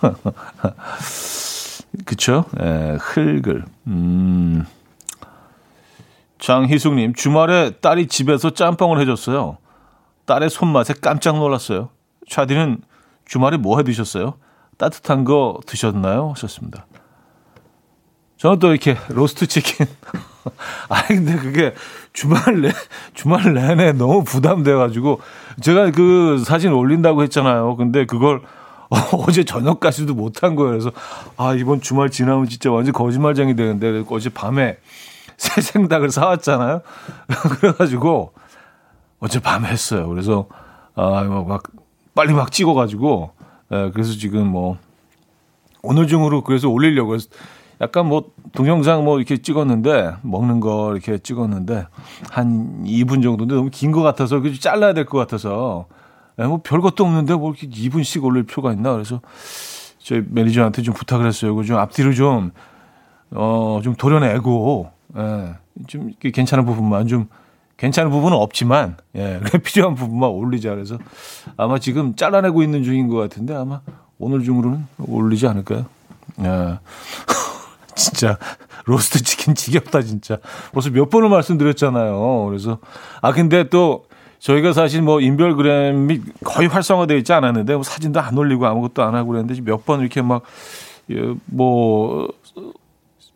그쵸? 2.04 2.44
에, 2.60 2.96
흙을. 3.00 3.64
음. 3.86 4.64
장희숙님, 6.38 7.14
주말에 7.14 7.72
딸이 7.80 8.08
집에서 8.08 8.50
짬뽕을 8.50 9.00
해줬어요. 9.00 9.58
딸의 10.24 10.50
손맛에 10.50 10.94
깜짝 11.00 11.38
놀랐어요. 11.38 11.90
차디는 12.28 12.80
주말에 13.26 13.56
뭐 13.58 13.78
해 13.78 13.84
드셨어요? 13.84 14.34
따뜻한 14.78 15.24
거 15.24 15.60
드셨나요? 15.66 16.30
하셨습니다. 16.30 16.86
저는 18.38 18.58
또 18.58 18.70
이렇게 18.70 18.96
로스트 19.08 19.46
치킨. 19.46 19.86
아니, 20.88 21.08
근데 21.08 21.36
그게 21.36 21.74
주말 22.12 22.62
내, 22.62 22.72
주말 23.14 23.54
내내 23.54 23.92
너무 23.92 24.24
부담돼가지고, 24.24 25.20
제가 25.60 25.90
그 25.90 26.42
사진 26.44 26.72
올린다고 26.72 27.22
했잖아요. 27.24 27.76
근데 27.76 28.06
그걸 28.06 28.42
어제 29.26 29.44
저녁까지도 29.44 30.14
못한 30.14 30.56
거예요. 30.56 30.72
그래서, 30.72 30.90
아, 31.36 31.54
이번 31.54 31.80
주말 31.80 32.10
지나면 32.10 32.48
진짜 32.48 32.70
완전 32.70 32.92
거짓말쟁이 32.92 33.54
되는데, 33.54 34.04
어제 34.10 34.30
밤에 34.30 34.78
새 35.36 35.60
생닭을 35.60 36.10
사왔잖아요. 36.10 36.82
그래가지고, 37.60 38.32
어제 39.20 39.40
밤에 39.40 39.68
했어요. 39.68 40.08
그래서, 40.08 40.46
아, 40.94 41.22
막, 41.22 41.62
빨리 42.14 42.32
막 42.32 42.50
찍어가지고, 42.50 43.32
예, 43.72 43.90
그래서 43.92 44.12
지금 44.12 44.48
뭐, 44.48 44.76
오늘 45.82 46.06
중으로 46.06 46.42
그래서 46.42 46.68
올리려고 46.68 47.14
해서, 47.14 47.28
약간 47.80 48.06
뭐 48.06 48.30
동영상 48.52 49.04
뭐 49.04 49.18
이렇게 49.18 49.38
찍었는데 49.38 50.16
먹는 50.22 50.60
거 50.60 50.92
이렇게 50.92 51.18
찍었는데 51.18 51.86
한 52.30 52.84
2분 52.84 53.22
정도인데 53.22 53.54
너무 53.54 53.70
긴 53.70 53.90
것 53.92 54.02
같아서 54.02 54.40
그 54.40 54.58
잘라야 54.58 54.92
될 54.92 55.04
것 55.06 55.18
같아서 55.18 55.86
예, 56.38 56.44
뭐 56.44 56.60
별것도 56.62 57.04
없는데 57.04 57.34
뭐 57.34 57.50
이렇게 57.50 57.68
2분씩 57.68 58.22
올릴 58.24 58.42
필요가 58.44 58.72
있나 58.72 58.92
그래서 58.92 59.20
저희 59.98 60.22
매니저한테 60.28 60.82
좀 60.82 60.94
부탁을 60.94 61.26
했어요. 61.26 61.52
이거 61.52 61.62
좀 61.64 61.76
앞뒤로 61.78 62.12
좀 62.14 62.50
어, 63.32 63.78
좀 63.84 63.94
도려내고, 63.94 64.90
예, 65.16 65.54
좀 65.86 66.10
괜찮은 66.20 66.64
부분만 66.64 67.06
좀, 67.06 67.28
괜찮은 67.76 68.10
부분은 68.10 68.36
없지만, 68.36 68.96
예, 69.14 69.38
필요한 69.64 69.94
부분만 69.94 70.28
올리자. 70.30 70.70
그래서 70.74 70.98
아마 71.56 71.78
지금 71.78 72.16
잘라내고 72.16 72.64
있는 72.64 72.82
중인 72.82 73.06
것 73.08 73.16
같은데 73.18 73.54
아마 73.54 73.82
오늘 74.18 74.42
중으로는 74.42 74.84
올리지 74.98 75.46
않을까요? 75.46 75.86
예. 76.40 76.78
진짜 78.00 78.38
로스트 78.86 79.22
치킨 79.22 79.54
지겹다 79.54 80.02
진짜. 80.02 80.38
벌써 80.72 80.90
몇 80.90 81.10
번을 81.10 81.28
말씀드렸잖아요. 81.28 82.46
그래서 82.46 82.78
아 83.20 83.32
근데 83.32 83.68
또 83.68 84.04
저희가 84.38 84.72
사실 84.72 85.02
뭐 85.02 85.20
인별그램이 85.20 86.20
거의 86.44 86.68
활성화되어 86.68 87.16
있지 87.18 87.32
않았는데 87.32 87.74
뭐 87.74 87.82
사진도 87.82 88.20
안 88.20 88.36
올리고 88.38 88.66
아무것도 88.66 89.02
안 89.02 89.14
하고 89.14 89.32
그랬는데 89.32 89.60
몇 89.62 89.84
번 89.84 90.00
이렇게 90.00 90.22
막뭐 90.22 90.42
예, 91.10 91.34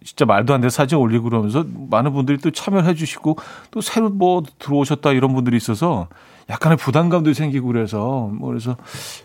진짜 0.05 0.25
말도 0.27 0.55
안 0.55 0.61
되는 0.61 0.71
사진 0.71 0.99
올리고 0.99 1.25
그러면서 1.25 1.65
많은 1.91 2.13
분들이 2.13 2.39
또 2.39 2.51
참여해 2.51 2.95
주시고 2.95 3.37
또 3.71 3.81
새로 3.81 4.11
뭐 4.11 4.43
들어오셨다 4.59 5.13
이런 5.13 5.35
분들이 5.35 5.57
있어서 5.57 6.09
약간의 6.51 6.77
부담감도 6.77 7.33
생기고 7.33 7.69
그래서 7.69 8.29
뭐 8.33 8.49
그래서 8.49 8.77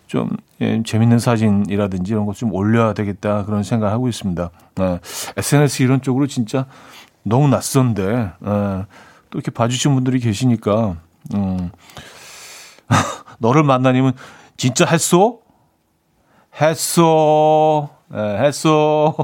좀 0.08 0.30
예, 0.62 0.82
재밌는 0.84 1.20
사진이라든지 1.20 2.12
이런 2.14 2.26
것 2.26 2.34
좀 2.34 2.54
올려야 2.54 2.94
되겠다 2.94 3.44
그런 3.46 3.64
생각을 3.64 3.94
하고 3.94 4.08
있습니다. 4.08 4.50
예, 4.80 5.00
SNS 5.38 5.84
이런 5.84 6.02
쪽으로 6.02 6.28
진짜 6.28 6.66
너무 7.24 7.48
낯선데 7.50 8.04
예, 8.04 8.86
또 9.30 9.38
이렇게 9.38 9.52
봐주신 9.52 9.94
분들이 9.94 10.20
계시니까 10.20 10.96
음. 11.34 11.72
너를 13.40 13.64
만나님은 13.64 14.14
진짜 14.58 14.86
했어? 14.86 15.38
했어. 16.62 17.90
예, 18.14 18.18
했어. 18.40 19.16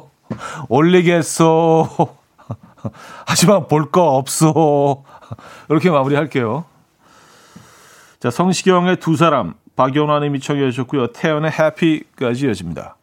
올리겠어. 0.69 1.89
하지만 3.25 3.67
볼 3.67 3.91
거 3.91 4.15
없어. 4.17 5.03
이렇게 5.69 5.89
마무리할게요. 5.89 6.65
자, 8.25 8.31
성시경의 8.31 8.95
두 8.95 9.15
사람, 9.15 9.53
박연화님이 9.75 10.39
청해 10.39 10.71
주셨고요. 10.71 11.11
태연의 11.11 11.51
해피까지 11.51 12.47
이어집니다. 12.47 12.97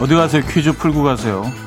어디 0.00 0.14
가세요? 0.16 0.42
퀴즈 0.48 0.72
풀고 0.72 1.04
가세요. 1.04 1.65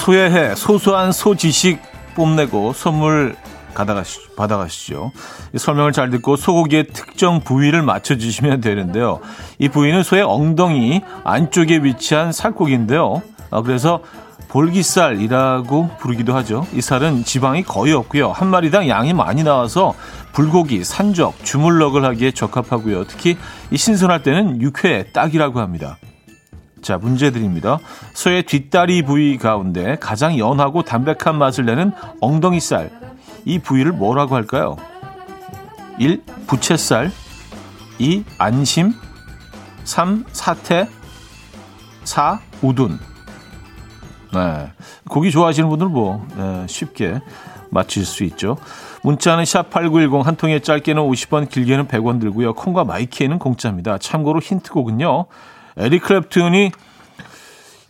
소외해 0.00 0.54
소소한 0.54 1.12
소지식 1.12 1.78
뽐내고 2.14 2.72
선물 2.72 3.36
받아가시, 3.74 4.34
받아가시죠. 4.34 5.12
설명을 5.54 5.92
잘 5.92 6.08
듣고 6.08 6.36
소고기의 6.36 6.86
특정 6.94 7.40
부위를 7.40 7.82
맞춰주시면 7.82 8.62
되는데요. 8.62 9.20
이 9.58 9.68
부위는 9.68 10.02
소의 10.02 10.22
엉덩이 10.22 11.02
안쪽에 11.22 11.80
위치한 11.82 12.32
살코기인데요. 12.32 13.20
아, 13.50 13.60
그래서 13.60 14.00
볼기살이라고 14.48 15.90
부르기도 15.98 16.34
하죠. 16.36 16.66
이 16.72 16.80
살은 16.80 17.24
지방이 17.24 17.62
거의 17.62 17.92
없고요. 17.92 18.32
한 18.32 18.48
마리당 18.48 18.88
양이 18.88 19.12
많이 19.12 19.44
나와서 19.44 19.94
불고기, 20.32 20.82
산적, 20.82 21.44
주물럭을 21.44 22.06
하기에 22.06 22.30
적합하고요. 22.30 23.04
특히 23.04 23.36
이 23.70 23.76
신선할 23.76 24.22
때는 24.22 24.62
육회 24.62 25.12
딱이라고 25.12 25.60
합니다. 25.60 25.98
자, 26.82 26.98
문제 26.98 27.30
드립니다. 27.30 27.78
소의 28.14 28.42
뒷다리 28.44 29.02
부위 29.02 29.38
가운데 29.38 29.96
가장 30.00 30.38
연하고 30.38 30.82
담백한 30.82 31.36
맛을 31.36 31.64
내는 31.64 31.92
엉덩이 32.20 32.60
살. 32.60 32.90
이 33.44 33.58
부위를 33.58 33.92
뭐라고 33.92 34.34
할까요? 34.34 34.76
1. 35.98 36.22
부채살 36.46 37.10
2. 37.98 38.24
안심 38.38 38.94
3. 39.84 40.24
사태 40.32 40.88
4. 42.04 42.40
우둔 42.62 42.98
네. 44.32 44.72
고기 45.08 45.30
좋아하시는 45.30 45.68
분들은 45.68 45.92
뭐 45.92 46.26
네, 46.36 46.66
쉽게 46.68 47.20
맞힐 47.70 48.04
수 48.04 48.24
있죠. 48.24 48.56
문자는 49.02 49.44
샵8910 49.44 50.22
한 50.22 50.36
통에 50.36 50.60
짧게는 50.60 51.02
50원 51.02 51.48
길게는 51.48 51.88
100원 51.88 52.20
들고요. 52.20 52.54
콩과 52.54 52.84
마이키에는 52.84 53.38
공짜입니다. 53.38 53.98
참고로 53.98 54.40
힌트곡은요. 54.40 55.26
에리 55.76 56.00
클랩튼이 56.00 56.72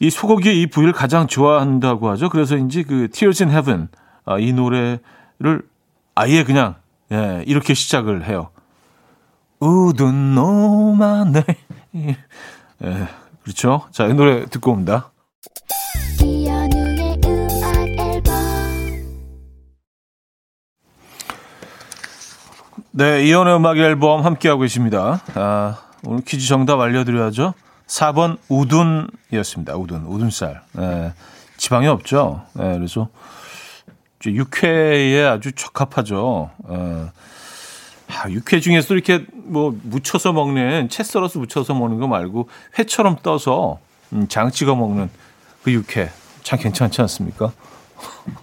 이 0.01 0.11
소고기의 0.11 0.63
이 0.63 0.67
부위를 0.67 0.93
가장 0.93 1.27
좋아한다고 1.27 2.09
하죠. 2.11 2.29
그래서인지 2.29 2.85
그 2.85 3.09
Tears 3.11 3.43
in 3.43 3.51
Heaven 3.53 3.89
아, 4.25 4.39
이 4.39 4.53
노래를 4.53 5.63
아예 6.15 6.45
그냥 6.45 6.77
예, 7.13 7.45
이렇게 7.47 7.75
시작을 7.75 8.27
해요. 8.27 8.51
우둔 9.59 10.35
노만네 10.35 11.45
예, 12.85 13.09
그렇죠. 13.43 13.87
자, 13.91 14.07
이 14.07 14.15
노래 14.15 14.47
듣고 14.47 14.71
옵니다. 14.73 15.11
네, 22.93 23.25
이연의 23.25 23.57
음악 23.57 23.79
앨범 23.79 24.25
함께하고 24.25 24.63
계십니다. 24.63 25.21
아, 25.35 25.79
오늘 26.05 26.23
퀴즈 26.25 26.47
정답 26.47 26.81
알려드려야죠. 26.81 27.55
4번 27.91 28.39
우둔이었습니다. 28.49 29.75
우둔, 29.77 30.05
우둔살. 30.07 30.63
네, 30.73 31.13
지방이 31.57 31.89
없죠. 31.89 32.43
네, 32.55 32.75
그래서 32.75 33.09
육회에 34.25 35.27
아주 35.27 35.53
적합하죠. 35.53 36.51
네. 36.69 37.07
아, 38.09 38.29
육회 38.31 38.61
중에서 38.61 38.95
이렇게 38.95 39.25
뭐 39.33 39.77
묻혀서 39.83 40.33
먹는 40.33 40.89
채 40.89 41.03
썰어서 41.03 41.39
묻혀서 41.41 41.75
먹는 41.75 41.99
거 41.99 42.07
말고 42.07 42.49
회처럼 42.79 43.17
떠서 43.23 43.81
음, 44.13 44.29
장 44.29 44.51
찍어 44.51 44.75
먹는 44.75 45.11
그 45.63 45.73
육회 45.73 46.11
참 46.43 46.59
괜찮지 46.59 47.01
않습니까? 47.03 47.53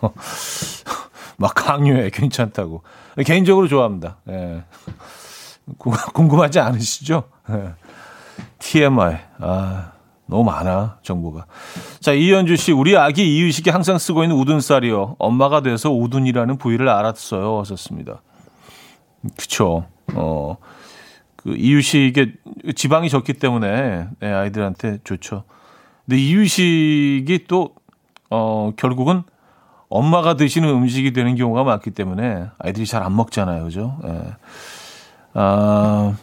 막 1.38 1.54
강요해 1.54 2.10
괜찮다고 2.10 2.84
개인적으로 3.26 3.68
좋아합니다. 3.68 4.18
예. 4.30 4.64
궁금하지 6.14 6.60
않으시죠? 6.60 7.24
예. 7.50 7.74
TMI 8.60 9.17
아 9.39 9.91
너무 10.26 10.43
많아 10.43 10.98
정보가. 11.04 11.46
자 12.00 12.12
이현주 12.13 12.56
씨 12.58 12.72
우리 12.72 12.98
아기 12.98 13.38
이유식이 13.38 13.70
항상 13.70 13.98
쓰고 13.98 14.24
있는 14.24 14.36
우둔살이요. 14.38 15.15
엄마가 15.20 15.62
돼서 15.62 15.91
우둔이라는 15.91 16.58
부위를 16.58 16.89
알았어요. 16.89 17.60
하셨습니다. 17.60 18.22
그쵸. 19.38 19.86
어. 20.13 20.58
그 21.36 21.56
이유식에 21.56 22.34
지방이 22.76 23.10
적기 23.10 23.34
때문에 23.34 24.08
네, 24.20 24.34
아이들한테 24.34 25.00
좋죠. 25.04 25.43
근데 26.06 26.20
이유식이 26.20 27.46
또 27.48 27.76
어, 28.30 28.72
결국은 28.76 29.24
엄마가 29.89 30.36
드시는 30.36 30.67
음식이 30.67 31.13
되는 31.13 31.36
경우가 31.36 31.63
많기 31.63 31.91
때문에 31.91 32.48
아이들이 32.60 32.86
잘 32.86 33.04
안 33.04 33.15
먹잖아요. 33.15 33.63
그죠? 33.63 33.98
예. 34.06 34.22
아, 35.34 36.15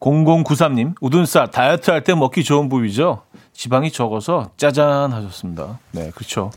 0093님, 0.00 0.94
우둔살, 1.00 1.50
다이어트 1.50 1.90
할 1.90 2.02
때 2.02 2.14
먹기 2.14 2.44
좋은 2.44 2.68
부위죠? 2.68 3.22
지방이 3.52 3.90
적어서 3.90 4.50
짜잔 4.56 5.12
하셨습니다. 5.12 5.78
네, 5.90 6.10
그렇죠. 6.14 6.50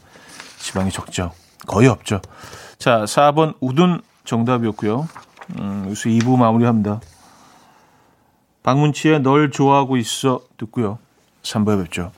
지방이 0.60 0.92
적죠. 0.92 1.32
거의 1.68 1.88
없죠. 1.88 2.22
자, 2.78 3.04
4번 3.06 3.56
우둔 3.60 4.02
정답이었고요. 4.26 5.08
음, 5.60 5.84
여기서 5.86 6.10
2부 6.10 6.38
마무리합니다. 6.38 7.02
박문치의 8.64 9.22
널 9.22 9.50
좋아하고 9.50 9.98
있어 9.98 10.42
듣고요. 10.58 11.00
3부에 11.42 11.84
뵙죠. 11.84 12.12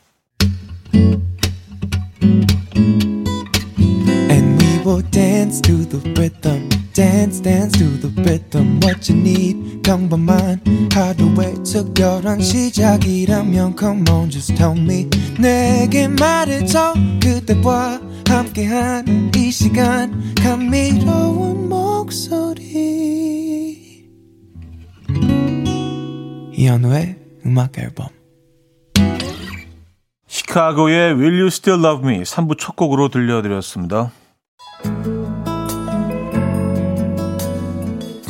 will 4.85 5.01
dance 5.11 5.61
to 5.61 5.85
the 5.85 5.99
rhythm. 6.13 6.82
Dance 6.93 7.41
dance 7.41 7.77
to 7.77 7.85
the 7.99 8.09
rhythm 8.21 8.79
what 8.83 9.11
you 9.11 9.19
need 9.19 9.81
평범한 9.81 10.61
하루의 10.93 11.55
특별한 11.63 12.39
시작이라면 12.39 13.75
come 13.77 14.03
on 14.11 14.29
just 14.29 14.55
tell 14.55 14.77
me 14.77 15.09
내게 15.39 16.07
말해줘 16.07 16.93
그대와 17.21 17.99
함께한 18.27 19.31
이 19.35 19.51
시간 19.51 20.35
감미로운 20.35 21.67
목소리 21.67 22.53
이현우의 26.53 27.15
음악 27.45 27.79
앨범 27.79 28.07
시카고의 30.27 31.13
Will 31.13 31.33
You 31.33 31.47
Still 31.47 31.83
Love 31.83 32.07
Me 32.07 32.21
3부 32.23 32.57
첫 32.57 32.75
곡으로 32.75 33.09
들려드렸습니다. 33.09 34.11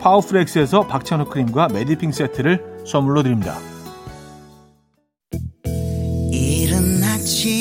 파워플렉스에서 0.00 0.86
박찬호 0.86 1.26
크림과 1.26 1.68
메디핑 1.68 2.12
세트를 2.12 2.84
선물로 2.86 3.22
드립니다. 3.22 3.56
이른 6.30 7.02
아침 7.02 7.60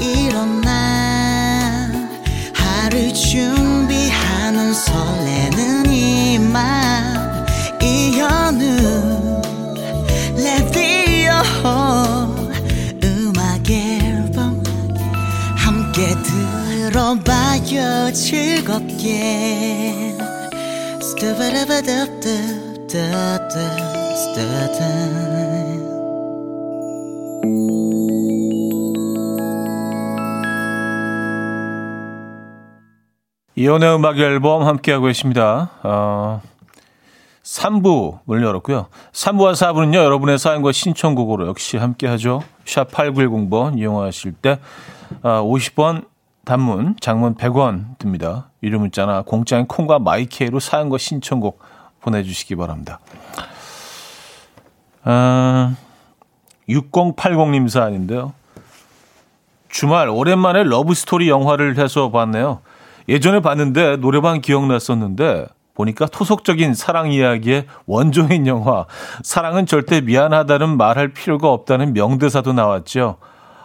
일어나 0.00 1.90
하루 2.54 3.12
준비하는 3.12 4.72
설레는 4.72 5.92
이맘 5.92 7.46
이현우 7.82 9.42
레디오 10.36 11.32
음악 13.04 13.68
앨범 13.70 14.62
함께 15.56 16.14
들어봐요 16.90 18.12
즐겁게 18.12 20.16
이연의 33.54 33.96
음악 33.96 34.18
앨범 34.18 34.62
함께하고 34.62 35.04
계십니다. 35.08 35.72
어, 35.82 36.40
3부 37.42 38.20
문 38.24 38.42
열었고요. 38.42 38.86
3부와 39.12 39.52
4부는요. 39.52 39.96
여러분의 39.96 40.38
사연과 40.38 40.72
신청곡으로 40.72 41.48
역시 41.48 41.76
함께하죠. 41.76 42.42
샵 42.64 42.90
8910번 42.92 43.78
이용하실 43.78 44.32
때 44.40 44.58
어, 45.22 45.42
50원 45.42 46.06
단문, 46.50 46.96
장문 46.98 47.36
100원 47.36 47.96
듭니다. 47.98 48.50
유료 48.64 48.80
문자나 48.80 49.22
공짜인 49.22 49.68
콩과 49.68 50.00
마이케이로 50.00 50.58
사연과 50.58 50.98
신청곡 50.98 51.62
보내주시기 52.00 52.56
바랍니다. 52.56 52.98
어, 55.04 55.76
6080님 56.68 57.68
사연인데요. 57.68 58.32
주말 59.68 60.08
오랜만에 60.08 60.64
러브스토리 60.64 61.28
영화를 61.28 61.78
해서 61.78 62.10
봤네요. 62.10 62.62
예전에 63.08 63.38
봤는데 63.38 63.98
노래방 63.98 64.40
기억났었는데 64.40 65.46
보니까 65.74 66.06
토속적인 66.06 66.74
사랑 66.74 67.12
이야기의 67.12 67.66
원조인 67.86 68.48
영화 68.48 68.86
사랑은 69.22 69.66
절대 69.66 70.00
미안하다는 70.00 70.76
말할 70.76 71.12
필요가 71.12 71.52
없다는 71.52 71.92
명대사도 71.92 72.52
나왔죠. 72.54 73.18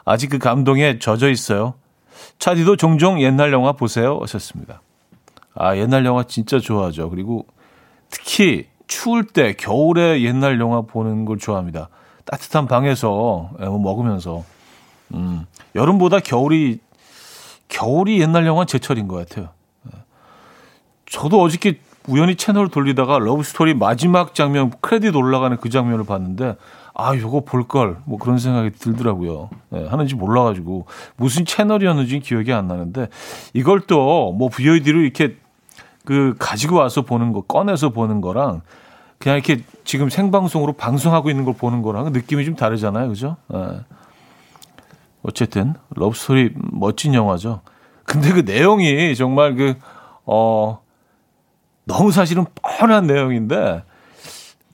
아직 0.06 0.28
그 0.28 0.38
감동에 0.38 1.00
젖어 1.00 1.30
있어요. 1.30 1.74
차디도 2.40 2.76
종종 2.78 3.22
옛날 3.22 3.52
영화 3.52 3.72
보세요 3.74 4.20
하셨습니다. 4.22 4.82
아 5.54 5.76
옛날 5.78 6.06
영화 6.06 6.24
진짜 6.24 6.60
좋아하죠. 6.60 7.10
그리고 7.10 7.46
특히 8.10 8.68
추울 8.88 9.26
때 9.26 9.54
겨울에 9.54 10.22
옛날 10.22 10.60
영화 10.60 10.82
보는 10.82 11.26
걸 11.26 11.38
좋아합니다. 11.38 11.90
따뜻한 12.26 12.68
방에서 12.68 13.10
뭐 13.60 13.80
먹으면서 13.80 14.44
음, 15.14 15.46
여름보다 15.76 16.20
겨울이 16.20 16.80
겨울이 17.68 18.22
옛날 18.22 18.46
영화 18.46 18.66
제철인 18.66 19.08
것 19.08 19.16
같아요. 19.16 19.50
예. 19.88 20.00
저도 21.06 21.42
어저께 21.42 21.80
우연히 22.08 22.36
채널을 22.36 22.70
돌리다가 22.70 23.20
Love 23.20 23.44
Story 23.44 23.74
마지막 23.74 24.36
장면 24.36 24.72
크레딧 24.82 25.16
올라가는 25.16 25.58
그 25.58 25.70
장면을 25.70 26.06
봤는데 26.06 26.56
아 26.96 27.16
요거 27.16 27.42
볼 27.42 27.68
걸 27.68 27.98
뭐 28.06 28.18
그런 28.18 28.38
생각이 28.38 28.72
들더라고요. 28.72 29.50
네, 29.70 29.86
하는지 29.86 30.16
몰라가지고 30.16 30.86
무슨 31.18 31.46
채널이었는지 31.46 32.20
기억이 32.22 32.54
안 32.54 32.68
나는데 32.68 33.10
이걸 33.54 33.82
또 33.82 34.32
뭐 34.32 34.50
VOD로 34.50 35.02
이렇게 35.02 35.38
그 36.06 36.36
가지고 36.40 36.78
와서 36.78 37.02
보는 37.02 37.34
거 37.34 37.42
꺼내서 37.42 37.90
보는 37.90 38.22
거랑 38.22 38.62
그냥 39.18 39.38
이렇게 39.38 39.64
지금 39.84 40.10
생방송으로 40.10 40.74
방송하고 40.74 41.30
있는 41.30 41.46
걸 41.46 41.54
보는 41.56 41.82
거랑 41.82 42.12
느낌이 42.12 42.46
좀 42.46 42.56
다르잖아요, 42.56 43.10
그죠? 43.10 43.38
네. 43.48 43.60
어쨌든 45.24 45.74
러브스토리 45.96 46.54
멋진 46.56 47.14
영화죠. 47.14 47.62
근데 48.06 48.32
그 48.32 48.40
내용이 48.42 49.16
정말 49.16 49.56
그 49.56 49.76
어 50.28 50.80
너무 51.84 52.12
사실은 52.12 52.46
뻔한 52.80 53.06
내용인데 53.06 53.84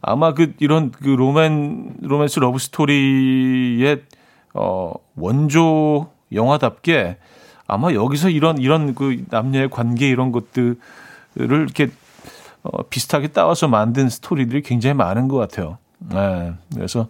아마 0.02 0.34
그 0.34 0.54
이런 0.60 0.92
그 0.92 1.08
로맨 1.08 1.98
로맨스 2.02 2.40
러브 2.40 2.58
스토리의 2.58 4.04
어 4.54 4.94
원조 5.16 6.10
영화답게 6.32 7.18
아마 7.68 7.94
여기서 7.94 8.30
이런 8.30 8.58
이런 8.58 8.96
그 8.96 9.24
남녀의 9.30 9.70
관계 9.70 10.10
이런 10.10 10.32
것들을 10.32 10.78
이렇게 11.36 11.90
어 12.64 12.84
비슷하게 12.84 13.28
따와서 13.30 13.68
만든 13.68 14.10
스토리들이 14.10 14.62
굉장히 14.64 14.94
많은 14.96 15.28
것 15.28 15.38
같아요. 15.38 15.78
네. 16.00 16.54
그래서 16.74 17.08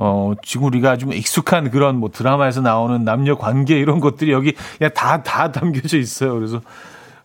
어, 0.00 0.32
지금 0.42 0.66
우리가 0.66 0.92
아주 0.92 1.06
익숙한 1.12 1.70
그런 1.70 1.96
뭐 1.96 2.08
드라마에서 2.10 2.60
나오는 2.60 3.02
남녀 3.04 3.36
관계 3.36 3.78
이런 3.78 3.98
것들이 3.98 4.30
여기 4.30 4.54
그냥 4.78 4.92
다, 4.94 5.22
다 5.24 5.50
담겨져 5.50 5.98
있어요. 5.98 6.34
그래서 6.34 6.60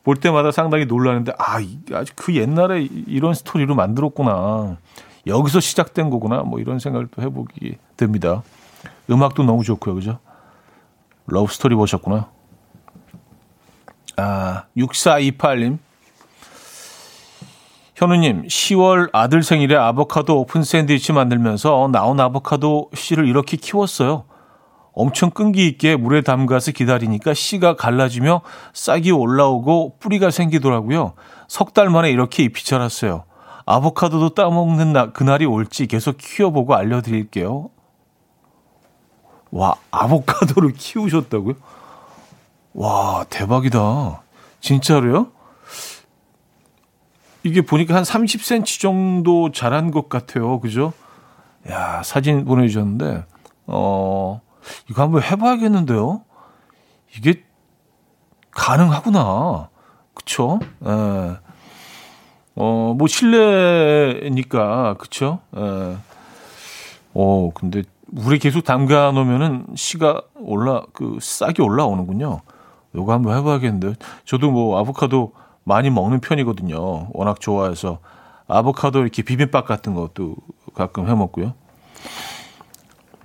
볼 0.04 0.18
때마다 0.18 0.52
상당히 0.52 0.86
놀라는데, 0.86 1.32
아, 1.38 1.60
아주 1.94 2.13
그 2.16 2.36
옛날에 2.36 2.82
이런 2.82 3.34
스토리로 3.34 3.76
만들었구나. 3.76 4.78
여기서 5.26 5.60
시작된 5.62 6.10
거구나. 6.10 6.42
뭐 6.42 6.60
이런 6.60 6.80
생각을 6.80 7.08
또 7.08 7.22
해보기 7.22 7.78
됩니다. 7.96 8.44
음악도 9.10 9.44
너무 9.44 9.63
좋고요. 9.63 9.96
그죠? 9.96 10.20
러브 11.26 11.52
스토리 11.54 11.76
보셨구나. 11.76 12.30
아, 14.18 14.63
6428님. 14.76 15.78
현우님, 17.96 18.48
10월 18.48 19.10
아들 19.13 19.44
생일에 19.44 19.76
아보카도 19.76 20.39
오픈 20.39 20.63
샌드위치 20.63 21.13
만들면서 21.13 21.89
나온 21.92 22.20
아보카도 22.20 22.89
씨를 22.94 23.28
이렇게 23.28 23.56
키웠어요. 23.56 24.26
엄청 24.93 25.32
끈기 25.32 25.67
있게 25.67 25.95
물에 25.95 26.21
담가서 26.21 26.71
기다리니까 26.71 27.34
씨가 27.34 27.75
갈라지며 27.75 28.41
싹이 28.73 29.12
올라오고 29.12 29.97
뿌리가 29.99 30.29
생기더라고요. 30.32 31.13
석 31.47 31.73
달 31.73 31.89
만에 31.89 32.10
이렇게 32.12 32.43
잎이 32.43 32.63
자랐어요. 32.63 33.25
아보카도도 33.65 34.29
따먹는 34.36 34.93
나, 34.93 35.12
그날이 35.12 35.45
올지 35.45 35.88
계속 35.88 36.17
키워보고 36.17 36.75
알려드릴게요. 36.75 37.69
와, 39.51 39.75
아보카도를 39.91 40.73
키우셨다고요? 40.77 41.56
와, 42.73 43.25
대박이다. 43.29 44.21
진짜로요? 44.60 45.27
이게 47.43 47.62
보니까 47.62 47.95
한 47.95 48.03
30cm 48.03 48.79
정도 48.79 49.51
자란 49.51 49.91
것 49.91 50.10
같아요. 50.10 50.60
그죠? 50.60 50.93
야, 51.69 52.01
사진 52.03 52.45
보내주셨는데, 52.45 53.25
어, 53.67 54.41
이거 54.89 55.04
한번 55.04 55.21
해봐야겠는데요? 55.23 56.21
이게 57.17 57.43
가능하구나. 58.52 59.69
그쵸? 60.13 60.60
에. 60.86 60.89
예. 60.89 61.38
어, 62.56 62.95
뭐, 62.97 63.08
실내니까, 63.08 64.95
그쵸? 64.95 65.39
에. 65.56 65.62
예. 65.62 65.97
어, 67.13 67.52
근데 67.54 67.84
물에 68.08 68.38
계속 68.38 68.63
담가 68.63 69.12
놓으면은 69.12 69.65
씨가 69.76 70.21
올라 70.36 70.84
그 70.93 71.17
싹이 71.19 71.62
올라오는군요. 71.62 72.41
요거 72.95 73.12
한번 73.12 73.38
해봐야겠는데. 73.38 73.95
저도 74.26 74.52
뭐 74.52 74.80
아보카도 74.80 75.34
많이 75.63 75.89
먹는 75.89 76.19
편이거든요. 76.19 77.10
워낙 77.13 77.39
좋아해서 77.39 77.99
아보카도 78.47 79.02
이렇게 79.02 79.23
비빔밥 79.23 79.65
같은 79.65 79.93
것도 79.93 80.36
가끔 80.76 81.10
해 81.10 81.15
먹고요. 81.15 81.54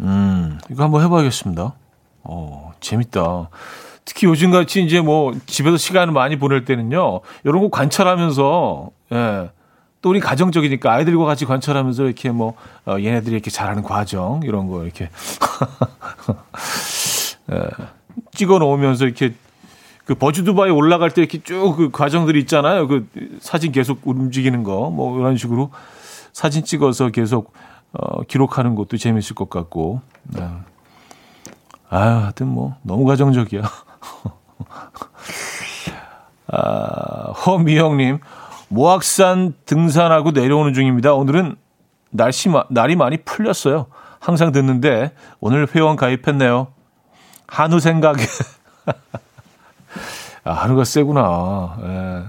음, 0.01 0.59
이거 0.71 0.85
한번 0.85 1.03
해봐야겠습니다. 1.05 1.75
어, 2.25 2.73
재밌다. 2.81 3.49
특히 4.05 4.27
요즘 4.27 4.51
같이 4.51 4.83
이제 4.83 5.01
뭐 5.01 5.33
집에서 5.47 5.77
시간을 5.77 6.13
많이 6.13 6.39
보낼 6.39 6.65
때는요, 6.65 7.21
이런 7.45 7.61
거 7.61 7.69
관찰하면서, 7.71 8.91
예, 9.13 9.51
또 10.01 10.11
우리 10.11 10.21
가정적이니까 10.21 10.93
아이들과 10.93 11.25
같이 11.25 11.45
관찰하면서 11.45 12.05
이렇게 12.05 12.31
뭐, 12.31 12.55
어, 12.87 12.97
얘네들이 12.99 13.35
이렇게 13.35 13.51
잘하는 13.51 13.83
과정, 13.83 14.41
이런 14.45 14.69
거 14.69 14.85
이렇게, 14.85 15.11
예, 17.53 17.61
찍어 18.33 18.59
놓으면서 18.59 19.05
이렇게 19.05 19.35
그 20.05 20.15
버즈두바에 20.15 20.71
올라갈 20.71 21.11
때 21.11 21.21
이렇게 21.21 21.43
쭉 21.43 21.77
그 21.77 21.91
과정들이 21.91 22.41
있잖아요. 22.41 22.89
그 22.89 23.07
사진 23.41 23.73
계속 23.73 24.01
움직이는 24.05 24.63
거, 24.63 24.91
뭐 24.91 25.19
이런 25.19 25.37
식으로 25.37 25.71
사진 26.33 26.65
찍어서 26.65 27.11
계속 27.11 27.53
어, 27.93 28.23
기록하는 28.23 28.75
것도 28.75 28.97
재밌을 28.97 29.35
것 29.35 29.51
같고. 29.51 30.01
네. 30.25 30.49
아, 31.91 31.99
하여튼 31.99 32.49
뭐 32.49 32.77
너무 32.83 33.05
가정적이야. 33.05 33.63
아, 36.49 37.33
허미영님, 37.33 38.19
모악산 38.69 39.55
등산하고 39.65 40.33
내려오는 40.33 40.75
중입니다. 40.75 41.15
오늘은 41.15 41.57
날씨 42.11 42.51
날이 42.71 42.97
많이 42.97 43.19
풀렸어요. 43.19 43.87
항상 44.21 44.51
듣는데 44.53 45.13
오늘 45.41 45.67
회원 45.75 45.97
가입했네요. 45.97 46.69
한우 47.47 47.81
생각에. 47.81 48.19
아, 50.45 50.53
한우가 50.53 50.85
세구나. 50.85 51.79
예. 51.83 52.25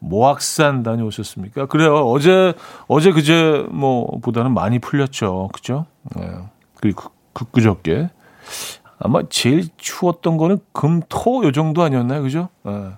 모악산 0.00 0.82
다녀오셨습니까? 0.82 1.66
그래요. 1.66 2.08
어제, 2.08 2.54
어제 2.86 3.12
그제 3.12 3.66
뭐, 3.70 4.18
보다는 4.20 4.52
많이 4.54 4.78
풀렸죠. 4.78 5.48
그죠? 5.52 5.86
예. 6.18 6.38
그리고 6.74 7.10
그, 7.32 7.44
그저께. 7.50 8.10
아마 9.00 9.22
제일 9.28 9.68
추웠던 9.76 10.36
거는 10.36 10.58
금, 10.72 11.00
토, 11.08 11.44
요 11.44 11.52
정도 11.52 11.82
아니었나요? 11.82 12.22
그죠? 12.22 12.48
예. 12.66 12.92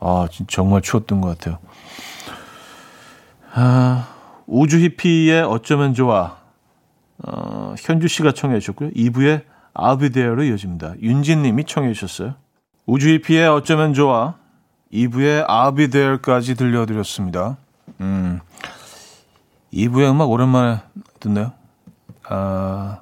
아, 0.00 0.28
정말 0.48 0.82
추웠던 0.82 1.20
것 1.20 1.38
같아요. 1.38 1.58
아, 3.54 4.08
우주 4.46 4.78
히피의 4.78 5.42
어쩌면 5.42 5.94
좋아. 5.94 6.36
어, 7.24 7.74
현주 7.78 8.08
씨가 8.08 8.32
청해 8.32 8.60
주셨고요. 8.60 8.90
2부의 8.90 9.44
아비데어로 9.72 10.44
이어집니다. 10.44 10.94
윤진 11.00 11.42
님이 11.42 11.64
청해 11.64 11.92
주셨어요. 11.92 12.34
우주 12.84 13.08
히피의 13.14 13.48
어쩌면 13.48 13.94
좋아. 13.94 14.34
2부의 14.92 15.46
I'll 15.46 15.76
be 15.76 15.88
there까지 15.88 16.54
들려드렸습니다. 16.54 17.56
음, 18.00 18.40
2부의 19.72 20.10
음악 20.10 20.30
오랜만에 20.30 20.80
듣네요. 21.20 21.52
아, 22.28 23.00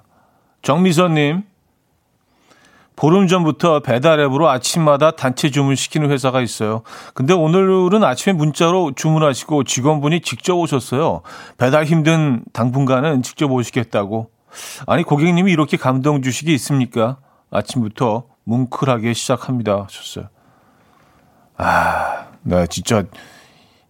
정미선님, 0.62 1.44
보름 2.96 3.26
전부터 3.26 3.80
배달 3.80 4.20
앱으로 4.20 4.48
아침마다 4.48 5.10
단체 5.10 5.50
주문 5.50 5.74
시키는 5.74 6.10
회사가 6.10 6.40
있어요. 6.40 6.82
근데 7.12 7.32
오늘은 7.34 8.04
아침에 8.04 8.32
문자로 8.34 8.92
주문하시고 8.94 9.64
직원분이 9.64 10.20
직접 10.20 10.54
오셨어요. 10.54 11.22
배달 11.58 11.84
힘든 11.84 12.44
당분간은 12.52 13.22
직접 13.22 13.50
오시겠다고. 13.50 14.30
아니, 14.86 15.02
고객님이 15.02 15.50
이렇게 15.50 15.76
감동 15.76 16.22
주식이 16.22 16.54
있습니까? 16.54 17.16
아침부터 17.50 18.24
뭉클하게 18.44 19.12
시작합니다. 19.12 19.84
하셨어요. 19.84 20.28
아, 21.56 22.28
네, 22.42 22.66
진짜 22.66 23.04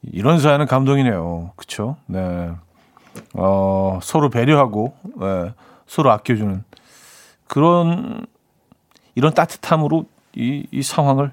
이런 0.03 0.39
사연은 0.39 0.67
감동이네요. 0.67 1.53
그쵸? 1.57 1.97
네. 2.07 2.51
어, 3.35 3.99
서로 4.03 4.29
배려하고, 4.31 4.95
네, 5.21 5.53
서로 5.87 6.11
아껴주는 6.11 6.65
그런, 7.47 8.27
이런 9.15 9.33
따뜻함으로 9.35 10.07
이, 10.35 10.67
이 10.71 10.83
상황을 10.83 11.31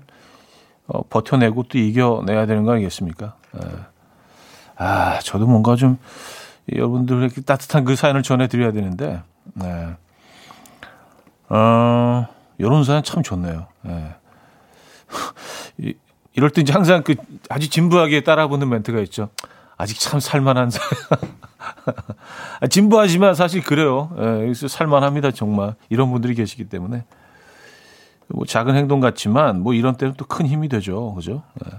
어, 0.87 1.03
버텨내고 1.03 1.63
또 1.63 1.77
이겨내야 1.77 2.45
되는 2.45 2.63
거 2.63 2.73
아니겠습니까? 2.73 3.35
네. 3.53 3.61
아, 4.77 5.19
저도 5.19 5.47
뭔가 5.47 5.75
좀 5.75 5.97
여러분들에게 6.71 7.41
따뜻한 7.41 7.85
그 7.85 7.95
사연을 7.95 8.23
전해드려야 8.23 8.71
되는데, 8.71 9.21
네. 9.53 9.95
어, 11.49 12.27
이런 12.57 12.83
사연 12.83 13.03
참 13.03 13.23
좋네요. 13.23 13.67
네. 13.81 14.15
이럴 16.33 16.49
때 16.49 16.61
이제 16.61 16.71
항상 16.73 17.03
그 17.03 17.15
아주 17.49 17.69
진부하게 17.69 18.21
따라보는 18.23 18.69
멘트가 18.69 18.99
있죠. 19.01 19.29
아직 19.77 19.99
참 19.99 20.19
살만한. 20.19 20.71
아, 22.61 22.67
진부하지만 22.67 23.35
사실 23.35 23.63
그래요. 23.63 24.11
예, 24.47 24.53
살만합니다, 24.53 25.31
정말. 25.31 25.75
이런 25.89 26.11
분들이 26.11 26.35
계시기 26.35 26.65
때문에. 26.65 27.03
뭐 28.27 28.45
작은 28.45 28.75
행동 28.75 28.99
같지만 29.01 29.61
뭐 29.61 29.73
이런 29.73 29.97
때는 29.97 30.13
또 30.15 30.25
큰 30.25 30.45
힘이 30.45 30.69
되죠. 30.69 31.13
그죠? 31.15 31.43
예. 31.65 31.71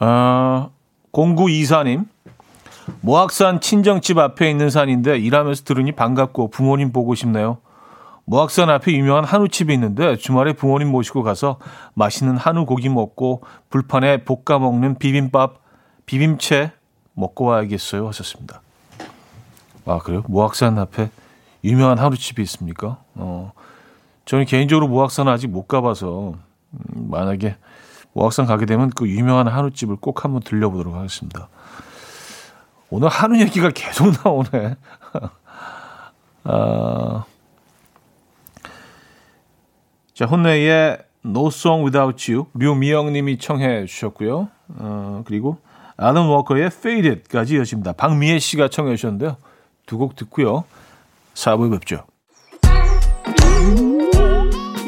아, 0.00 0.68
0924님. 1.12 2.06
모악산 3.00 3.60
친정집 3.60 4.18
앞에 4.18 4.50
있는 4.50 4.70
산인데 4.70 5.18
일하면서 5.18 5.64
들으니 5.64 5.92
반갑고 5.92 6.50
부모님 6.50 6.92
보고 6.92 7.14
싶네요. 7.14 7.58
모악산 8.26 8.68
앞에 8.70 8.92
유명한 8.92 9.24
한우집이 9.24 9.72
있는데 9.74 10.16
주말에 10.16 10.52
부모님 10.52 10.88
모시고 10.88 11.22
가서 11.22 11.58
맛있는 11.94 12.36
한우 12.36 12.66
고기 12.66 12.88
먹고 12.88 13.42
불판에 13.70 14.24
볶아 14.24 14.58
먹는 14.58 14.98
비빔밥, 14.98 15.60
비빔채 16.06 16.72
먹고 17.14 17.46
와야겠어요. 17.46 18.06
하셨습니다. 18.08 18.60
아, 19.86 19.98
그래요? 19.98 20.24
모악산 20.26 20.76
앞에 20.78 21.10
유명한 21.62 21.98
한우집이 21.98 22.42
있습니까? 22.42 22.98
어, 23.14 23.52
저는 24.24 24.44
개인적으로 24.44 24.88
모악산 24.88 25.28
아직 25.28 25.46
못 25.46 25.68
가봐서, 25.68 26.34
음, 26.72 27.08
만약에 27.08 27.56
모악산 28.12 28.46
가게 28.46 28.66
되면 28.66 28.90
그 28.90 29.08
유명한 29.08 29.46
한우집을 29.46 29.96
꼭 29.96 30.24
한번 30.24 30.42
들려보도록 30.42 30.96
하겠습니다. 30.96 31.48
오늘 32.90 33.08
한우 33.08 33.38
얘기가 33.38 33.70
계속 33.70 34.12
나오네. 34.24 34.76
아, 36.44 37.24
자, 40.16 40.24
혼내의 40.24 40.96
No 41.26 41.48
Song 41.48 41.84
Without 41.84 42.32
You, 42.32 42.46
류미영 42.54 43.12
님이 43.12 43.36
청해 43.38 43.84
주셨고요. 43.84 44.48
어, 44.78 45.22
그리고 45.26 45.58
아는 45.98 46.22
워커의 46.26 46.66
Faded까지 46.66 47.56
이어집니다. 47.56 47.92
박미애 47.92 48.38
씨가 48.38 48.68
청해 48.68 48.96
주셨는데요. 48.96 49.36
두 49.84 49.98
곡 49.98 50.16
듣고요. 50.16 50.64
4부에 51.34 51.70
뵙죠. 51.72 52.04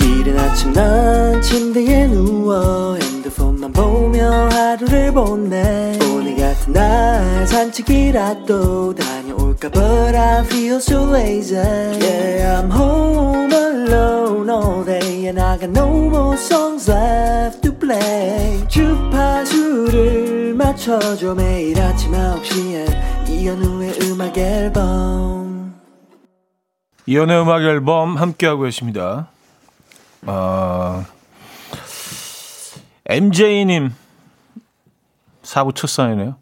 이른 0.00 0.38
아침 0.38 0.72
난 0.72 1.42
침대에 1.42 2.06
누워 2.08 2.96
핸드폰만 2.96 3.70
보며 3.72 4.48
하루를 4.50 5.12
보내 5.12 5.98
오늘 6.10 6.36
같은 6.36 6.72
날 6.72 7.46
산책이라도 7.46 8.94
다 8.94 9.17
녀올까 9.58 9.70
But 9.70 10.14
I 10.14 10.44
feel 10.44 10.76
so 10.76 11.04
lazy 11.04 11.56
Yeah 11.56 12.60
I'm 12.60 12.70
home 12.70 13.52
alone 13.52 14.48
all 14.48 14.84
day 14.84 15.26
And 15.26 15.40
I 15.40 15.58
got 15.58 15.70
no 15.70 15.88
more 16.08 16.36
songs 16.36 16.88
left 16.90 17.62
to 17.62 17.72
play 17.72 18.66
주파수를 18.68 20.54
맞춰줘 20.54 21.34
매일 21.34 21.80
아침 21.80 22.12
9시에 22.12 23.28
이현우의 23.28 23.98
음악 24.02 24.38
앨범 24.38 25.74
이연의 27.06 27.40
음악 27.40 27.62
앨범 27.62 28.16
함께하고 28.18 28.64
계십니다. 28.64 29.30
아, 30.26 31.06
MJ님, 33.06 33.94
사부 35.42 35.72
첫 35.72 35.86
사연이네요. 35.86 36.36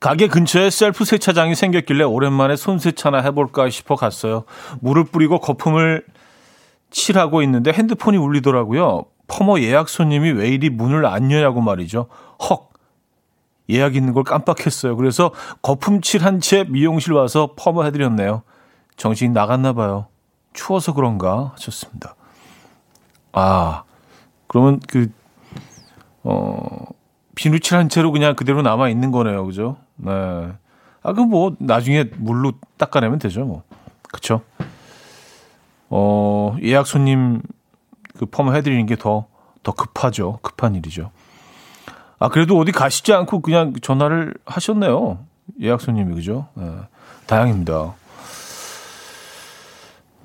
가게 0.00 0.28
근처에 0.28 0.70
셀프 0.70 1.04
세차장이 1.04 1.54
생겼길래 1.54 2.04
오랜만에 2.04 2.56
손세차나 2.56 3.20
해볼까 3.20 3.68
싶어 3.68 3.96
갔어요. 3.96 4.44
물을 4.80 5.04
뿌리고 5.04 5.38
거품을 5.38 6.04
칠하고 6.90 7.42
있는데 7.42 7.70
핸드폰이 7.70 8.16
울리더라고요. 8.16 9.04
퍼머 9.28 9.60
예약 9.60 9.88
손님이 9.90 10.32
왜 10.32 10.48
이리 10.48 10.70
문을 10.70 11.04
안 11.04 11.30
여냐고 11.30 11.60
말이죠. 11.60 12.06
헉! 12.48 12.70
예약 13.68 13.94
있는 13.94 14.14
걸 14.14 14.24
깜빡했어요. 14.24 14.96
그래서 14.96 15.32
거품 15.62 16.00
칠한 16.00 16.40
채 16.40 16.64
미용실 16.66 17.12
와서 17.12 17.54
퍼머 17.56 17.84
해드렸네요. 17.84 18.42
정신이 18.96 19.32
나갔나 19.32 19.74
봐요. 19.74 20.06
추워서 20.52 20.94
그런가 20.94 21.52
하셨습니다. 21.54 22.16
아, 23.32 23.84
그러면 24.48 24.80
그, 24.88 25.12
어, 26.24 26.86
비누칠 27.36 27.78
한 27.78 27.88
채로 27.88 28.10
그냥 28.10 28.34
그대로 28.34 28.62
남아 28.62 28.88
있는 28.88 29.12
거네요. 29.12 29.46
그죠? 29.46 29.76
네. 30.02 30.52
아, 31.02 31.12
그 31.12 31.20
뭐, 31.20 31.54
나중에 31.58 32.04
물로 32.16 32.52
닦아내면 32.78 33.18
되죠, 33.18 33.44
뭐. 33.44 33.62
그쵸? 34.12 34.42
어, 35.88 36.56
예약 36.62 36.86
손님 36.86 37.42
그 38.18 38.26
펌 38.26 38.52
해드리는 38.52 38.84
게 38.86 38.96
더, 38.96 39.26
더 39.62 39.72
급하죠. 39.72 40.38
급한 40.42 40.74
일이죠. 40.74 41.10
아, 42.18 42.28
그래도 42.28 42.58
어디 42.58 42.70
가시지 42.70 43.12
않고 43.14 43.40
그냥 43.40 43.72
전화를 43.80 44.34
하셨네요. 44.44 45.18
예약 45.62 45.80
손님이, 45.80 46.14
그죠? 46.14 46.48
네, 46.54 46.70
다행입니다. 47.26 47.94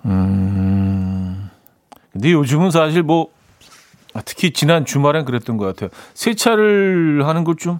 음, 0.06 1.50
근데 2.12 2.32
요즘은 2.32 2.72
사실 2.72 3.02
뭐, 3.02 3.28
아, 4.14 4.22
특히 4.22 4.52
지난 4.54 4.86
주말엔 4.86 5.26
그랬던 5.26 5.58
것 5.58 5.66
같아요. 5.66 5.90
세차를 6.14 7.26
하는 7.26 7.44
걸 7.44 7.56
좀 7.58 7.80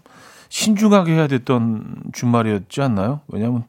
신중하게 0.56 1.12
해야 1.12 1.28
됐던 1.28 1.96
주말이었지 2.14 2.82
않나요? 2.82 3.20
왜냐하면 3.28 3.66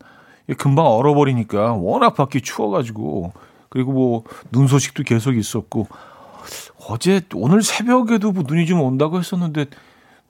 금방 0.57 0.87
얼어버리니까 0.87 1.73
워낙 1.73 2.15
밖이 2.15 2.43
추워가지고. 2.43 3.33
그리고 3.69 3.93
뭐 3.93 4.25
눈 4.53 4.69
소식도 4.69 5.03
계속 5.03 5.37
있었고. 5.37 5.89
어제 6.89 7.23
오늘 7.35 7.63
새벽에도 7.63 8.31
뭐 8.31 8.45
눈이 8.47 8.67
좀 8.67 8.81
온다고 8.81 9.19
했었는데 9.19 9.67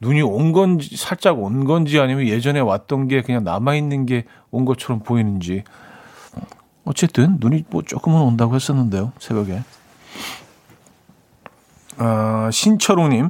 눈이 0.01 0.23
온 0.23 0.53
건지 0.53 0.97
살짝 0.97 1.39
온 1.39 1.67
건지 1.67 2.01
아니면 2.01 2.27
예전에 2.27 2.61
왔던 2.61 3.09
게 3.09 3.21
그냥 3.21 3.45
남아 3.45 3.75
있는 3.75 4.07
게 4.07 4.25
온 4.51 4.65
것처럼 4.65 5.01
보이는지. 5.01 5.63
어쨌든 6.87 7.37
눈이 7.39 7.65
뭐 7.69 7.83
조금은 7.83 8.19
온다고 8.23 8.55
했었는데요 8.55 9.13
새벽에. 9.19 9.61
아, 11.99 12.49
신철웅님 12.51 13.29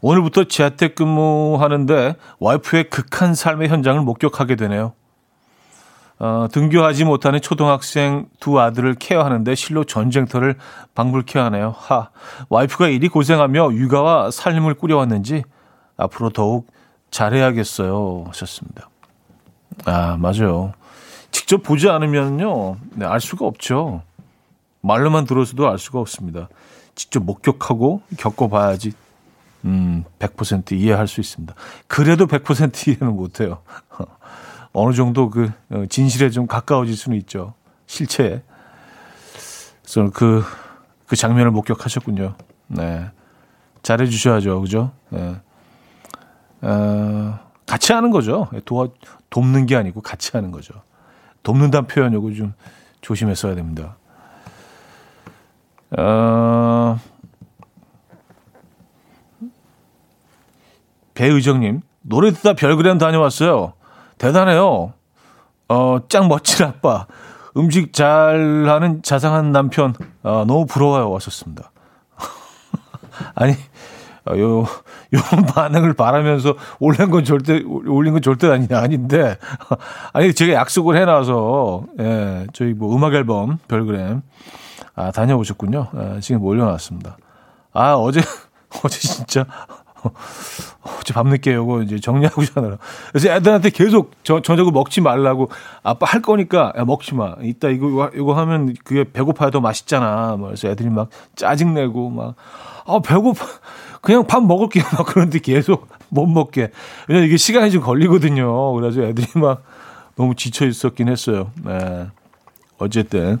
오늘부터 0.00 0.44
재택 0.44 0.94
근무하는데 0.94 2.14
와이프의 2.38 2.90
극한 2.90 3.34
삶의 3.34 3.68
현장을 3.68 4.00
목격하게 4.02 4.56
되네요. 4.56 4.92
어, 6.20 6.48
등교하지 6.50 7.04
못하는 7.04 7.40
초등학생 7.40 8.26
두 8.40 8.60
아들을 8.60 8.94
케어하는데 8.94 9.54
실로 9.54 9.84
전쟁터를 9.84 10.56
방불케 10.94 11.38
하네요. 11.38 11.74
하, 11.76 12.10
와이프가 12.48 12.88
이리 12.88 13.08
고생하며 13.08 13.74
육아와 13.74 14.30
살림을 14.30 14.74
꾸려왔는지 14.74 15.44
앞으로 15.96 16.30
더욱 16.30 16.66
잘해야겠어요. 17.10 18.24
하셨습니다. 18.28 18.88
아, 19.84 20.16
맞아요. 20.18 20.72
직접 21.30 21.62
보지 21.62 21.88
않으면요, 21.88 22.76
네, 22.94 23.06
알 23.06 23.20
수가 23.20 23.46
없죠. 23.46 24.02
말로만 24.80 25.24
들어서도 25.24 25.68
알 25.68 25.78
수가 25.78 26.00
없습니다. 26.00 26.48
직접 26.94 27.22
목격하고 27.22 28.02
겪어봐야지, 28.18 28.92
음, 29.68 30.04
100% 30.18 30.72
이해할 30.72 31.06
수 31.06 31.20
있습니다. 31.20 31.54
그래도 31.86 32.26
100% 32.26 32.88
이해는 32.88 33.14
못해요. 33.14 33.62
어느 34.72 34.94
정도 34.94 35.28
그 35.30 35.50
어, 35.70 35.84
진실에 35.88 36.30
좀 36.30 36.46
가까워질 36.46 36.96
수는 36.96 37.18
있죠. 37.18 37.54
실체에. 37.86 38.42
그래서 39.82 40.10
그, 40.12 40.42
그 41.06 41.16
장면을 41.16 41.50
목격하셨군요. 41.50 42.34
네. 42.68 43.10
잘해 43.82 44.06
주셔야죠. 44.06 44.60
그죠? 44.60 44.92
네. 45.10 45.36
어, 46.62 47.38
같이 47.66 47.92
하는 47.92 48.10
거죠. 48.10 48.48
도와, 48.64 48.88
돕는 49.30 49.66
게 49.66 49.76
아니고 49.76 50.00
같이 50.00 50.30
하는 50.32 50.50
거죠. 50.50 50.74
돕는다는 51.42 51.86
표현 51.86 52.12
요거 52.14 52.32
좀 52.32 52.54
조심했어야 53.00 53.54
됩니다. 53.54 53.96
어, 55.96 56.98
배의정님, 61.18 61.80
노래 62.02 62.30
듣다 62.30 62.52
별그램 62.52 62.96
다녀왔어요. 62.98 63.72
대단해요. 64.18 64.92
어, 65.68 65.98
짱 66.08 66.28
멋진 66.28 66.64
아빠. 66.64 67.06
음식 67.56 67.92
잘하는 67.92 69.02
자상한 69.02 69.50
남편. 69.50 69.94
어, 70.22 70.44
너무 70.46 70.64
부러워요. 70.64 71.10
왔었습니다. 71.10 71.72
아니, 73.34 73.54
어, 74.26 74.38
요, 74.38 74.64
요런 75.12 75.46
반응을 75.46 75.94
바라면서 75.94 76.54
올린 76.78 77.10
건 77.10 77.24
절대, 77.24 77.64
올린 77.64 78.12
건 78.12 78.22
절대 78.22 78.46
아니, 78.46 78.68
아닌데. 78.72 79.38
아니, 80.14 80.32
제가 80.32 80.52
약속을 80.52 80.96
해놔서, 80.98 81.82
예, 81.98 82.46
저희 82.52 82.74
뭐 82.74 82.94
음악 82.94 83.14
앨범 83.14 83.58
별그램. 83.66 84.22
아, 84.94 85.10
다녀오셨군요. 85.10 85.88
아, 85.94 86.18
지금 86.20 86.44
올려놨습니다. 86.44 87.16
아, 87.72 87.94
어제, 87.94 88.20
어제 88.84 89.00
진짜, 89.00 89.46
어제 90.82 91.12
밤늦게 91.12 91.54
요거 91.54 91.82
이제 91.82 91.98
정리하고 91.98 92.44
자느라. 92.44 92.78
그래서 93.10 93.30
애들한테 93.30 93.70
계속 93.70 94.12
저, 94.22 94.40
저녁을 94.40 94.72
먹지 94.72 95.00
말라고 95.00 95.50
아빠 95.82 96.06
할 96.06 96.22
거니까 96.22 96.72
야, 96.76 96.84
먹지 96.84 97.14
마. 97.14 97.34
이따 97.42 97.68
이거, 97.68 98.10
이거 98.14 98.34
하면 98.34 98.74
그게 98.84 99.04
배고파야 99.10 99.50
더 99.50 99.60
맛있잖아. 99.60 100.36
뭐 100.36 100.48
그래서 100.48 100.68
애들이 100.68 100.88
막 100.88 101.10
짜증 101.36 101.74
내고 101.74 102.10
막, 102.10 102.34
아, 102.86 103.00
배고파. 103.00 103.44
그냥 104.00 104.26
밥 104.26 104.42
먹을게요. 104.42 104.84
막 104.96 105.06
그런데 105.06 105.38
계속 105.38 105.88
못 106.08 106.26
먹게. 106.26 106.70
왜냐면 107.08 107.28
이게 107.28 107.36
시간이 107.36 107.70
좀 107.70 107.82
걸리거든요. 107.82 108.72
그래서 108.74 109.02
애들이 109.02 109.26
막 109.34 109.62
너무 110.16 110.34
지쳐 110.34 110.66
있었긴 110.66 111.08
했어요. 111.08 111.50
네. 111.64 112.08
어쨌든. 112.78 113.40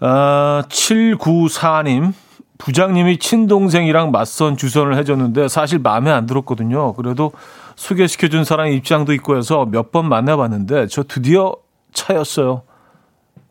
아, 0.00 0.62
794님. 0.68 2.12
부장님이 2.58 3.18
친동생이랑 3.18 4.10
맞선 4.10 4.56
주선을 4.56 4.96
해줬는데 4.98 5.48
사실 5.48 5.78
마음에 5.78 6.10
안 6.10 6.26
들었거든요. 6.26 6.92
그래도 6.94 7.32
소개시켜준 7.76 8.44
사람 8.44 8.68
입장도 8.68 9.12
있고 9.14 9.36
해서 9.36 9.64
몇 9.64 9.92
번 9.92 10.08
만나봤는데 10.08 10.88
저 10.88 11.02
드디어 11.04 11.54
차였어요. 11.92 12.62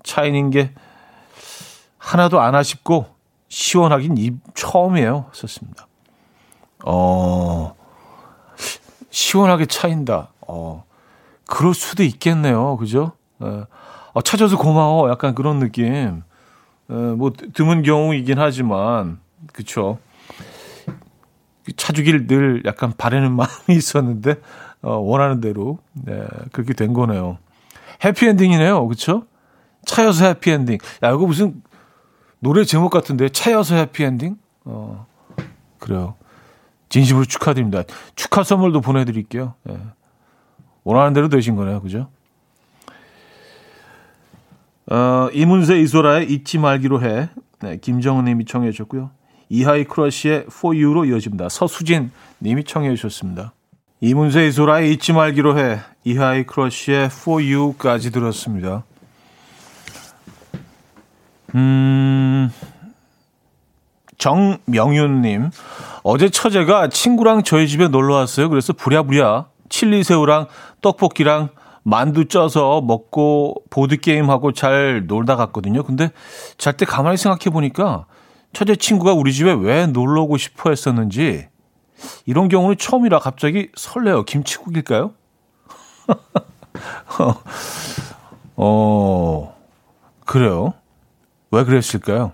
차이는 0.03 0.49
게 0.51 0.72
하나도 1.97 2.39
안 2.41 2.53
아쉽고 2.55 3.05
시원하긴 3.49 4.18
입 4.18 4.36
처음이에요. 4.53 5.26
썼습니다. 5.34 5.88
어, 6.86 7.74
시원하게 9.10 9.66
차인다. 9.66 10.30
어, 10.47 10.84
그럴 11.47 11.74
수도 11.74 12.03
있겠네요. 12.03 12.78
그죠? 12.78 13.14
예. 13.41 13.64
어, 14.14 14.22
찾아서 14.22 14.58
고마워. 14.58 15.10
약간 15.10 15.34
그런 15.34 15.60
느낌. 15.60 16.24
에, 16.90 16.94
뭐 16.94 17.32
드문 17.54 17.84
경우이긴 17.84 18.40
하지만 18.40 19.20
그쵸 19.54 20.00
차주길 21.76 22.28
늘 22.28 22.64
약간 22.66 22.94
바라는 22.98 23.34
마음이 23.36 23.50
있었는데 23.70 24.36
어, 24.82 24.96
원하는 24.98 25.42
대로 25.42 25.80
네, 25.94 26.26
그렇게 26.52 26.74
된 26.74 26.94
거네요. 26.94 27.38
해피엔딩이네요, 28.04 28.88
그쵸 28.88 29.26
차여서 29.86 30.26
해피엔딩. 30.26 30.78
야 31.04 31.10
이거 31.10 31.26
무슨 31.26 31.62
노래 32.40 32.64
제목 32.64 32.90
같은데 32.90 33.30
차여서 33.30 33.76
해피엔딩? 33.76 34.38
어 34.66 35.08
그래요. 35.80 36.16
진심으로 36.90 37.26
축하드립니다. 37.26 37.84
축하 38.16 38.44
선물도 38.44 38.82
보내드릴게요. 38.82 39.56
네. 39.64 39.78
원하는 40.84 41.12
대로 41.14 41.28
되신 41.28 41.56
거네요, 41.56 41.82
그죠? 41.82 42.10
어, 44.90 45.30
이문세 45.34 45.80
이소라의 45.82 46.32
잊지 46.32 46.60
말기로 46.60 47.02
해. 47.02 47.30
네, 47.60 47.78
김정은 47.78 48.26
님이 48.26 48.46
청해 48.46 48.72
주셨고요. 48.72 49.12
이하이 49.50 49.84
크러쉬의 49.86 50.46
For 50.48 50.76
You로 50.76 51.06
이어집니다. 51.06 51.50
서수진 51.50 52.12
님이 52.42 52.64
청해 52.64 52.96
주셨습니다. 52.96 53.54
이문세 54.00 54.48
이소라의 54.48 54.94
잊지 54.94 55.14
말기로 55.14 55.58
해. 55.58 55.80
이하이 56.04 56.46
크러쉬의 56.46 57.06
For 57.06 57.44
You까지 57.44 58.12
들었습니다. 58.12 58.84
음, 61.56 62.52
정명윤님. 64.18 65.50
어제 66.04 66.30
처제가 66.30 66.90
친구랑 66.90 67.44
저희 67.44 67.68
집에 67.68 67.88
놀러 67.88 68.16
왔어요. 68.16 68.50
그래서 68.50 68.74
부랴부랴 68.74 69.48
칠리새우랑 69.70 70.48
떡볶이랑 70.82 71.50
만두 71.88 72.26
쪄서 72.26 72.82
먹고 72.82 73.64
보드게임하고 73.70 74.52
잘 74.52 75.06
놀다 75.08 75.38
갔거든요. 75.38 75.84
근데 75.84 76.12
잘 76.58 76.76
때 76.76 76.86
가만히 76.86 77.16
생각해 77.16 77.50
보니까 77.50 78.08
처제 78.52 78.76
친구가 78.76 79.14
우리 79.14 79.32
집에 79.32 79.54
왜 79.54 79.88
놀러 79.88 80.24
오고 80.24 80.36
싶어 80.36 80.70
했었는지 80.70 81.48
이런 82.26 82.50
경우는 82.50 82.78
처음이라 82.78 83.20
갑자기 83.20 83.70
설레요. 83.78 84.26
김치국일까요? 84.26 85.14
어, 88.58 89.56
그래요. 90.26 90.74
왜 91.52 91.64
그랬을까요? 91.64 92.34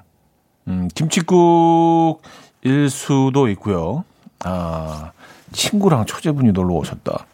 음, 0.67 0.87
김치국일 0.95 2.89
수도 2.89 3.47
있고요. 3.49 4.03
아, 4.43 5.11
친구랑 5.51 6.07
처제분이 6.07 6.53
놀러 6.53 6.73
오셨다. 6.73 7.27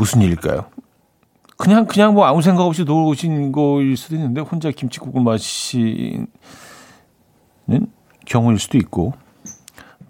무슨 0.00 0.22
일일까요? 0.22 0.64
그냥 1.58 1.84
그냥 1.84 2.14
뭐 2.14 2.24
아무 2.24 2.40
생각 2.40 2.62
없이 2.62 2.86
오신 2.88 3.52
거일 3.52 3.98
수도 3.98 4.14
있는데 4.14 4.40
혼자 4.40 4.70
김치국을 4.70 5.22
마시는 5.22 6.26
경우일 8.24 8.58
수도 8.58 8.78
있고 8.78 9.12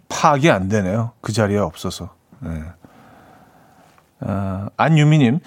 파악이 0.08 0.48
안 0.48 0.68
되네요. 0.68 1.10
그 1.20 1.32
자리에 1.32 1.58
없어서. 1.58 2.14
네. 2.38 2.50
어, 4.20 4.68
안유미님, 4.76 5.40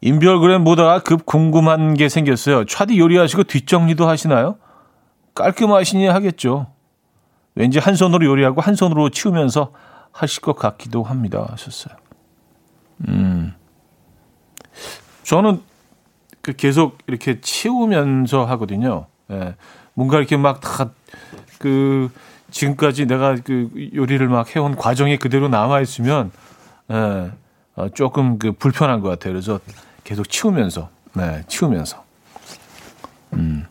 인별그램 0.00 0.64
보다가 0.64 1.00
급 1.00 1.26
궁금한 1.26 1.92
게 1.92 2.08
생겼어요. 2.08 2.64
차디 2.64 2.98
요리하시고 2.98 3.44
뒷정리도 3.44 4.08
하시나요? 4.08 4.56
깔끔하시니 5.34 6.06
하겠죠. 6.06 6.68
왠지 7.54 7.78
한 7.78 7.96
손으로 7.96 8.24
요리하고 8.24 8.62
한 8.62 8.76
손으로 8.76 9.10
치우면서 9.10 9.72
하실 10.10 10.40
것 10.40 10.56
같기도 10.56 11.02
합니다. 11.02 11.46
하셨어요. 11.50 11.96
음. 13.08 13.52
저는 15.22 15.62
그 16.42 16.52
계속 16.54 16.98
이렇게 17.06 17.40
치우면서 17.40 18.44
하거든요. 18.46 19.06
예. 19.30 19.54
뭔가 19.94 20.18
이렇게 20.18 20.36
막 20.36 20.60
다 20.60 20.90
그 21.58 22.10
지금까지 22.50 23.06
내가 23.06 23.36
그 23.42 23.70
요리를 23.94 24.26
막 24.28 24.54
해온 24.54 24.76
과정이 24.76 25.16
그대로 25.16 25.48
남아 25.48 25.80
있으면 25.80 26.30
예. 26.90 27.30
어, 27.76 27.88
조금 27.94 28.38
그 28.38 28.52
불편한 28.52 29.00
것 29.00 29.08
같아요. 29.08 29.32
그래서 29.32 29.58
계속 30.04 30.28
치우면서, 30.28 30.90
네, 31.14 31.42
치우면서. 31.48 32.04
음. 33.32 33.66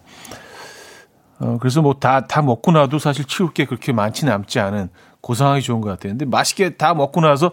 어, 1.40 1.58
그래서 1.60 1.82
뭐 1.82 1.94
다, 1.96 2.28
다 2.28 2.42
먹고 2.42 2.72
나도 2.72 3.00
사실 3.00 3.26
치울 3.26 3.54
게 3.54 3.66
그렇게 3.66 3.94
많지 3.94 4.26
남지 4.26 4.60
않은 4.60 4.90
고상하기 5.22 5.62
좋은 5.62 5.80
것 5.82 5.90
같아요. 5.90 6.12
근데 6.14 6.26
맛있게 6.26 6.76
다 6.76 6.94
먹고 6.94 7.22
나서 7.22 7.52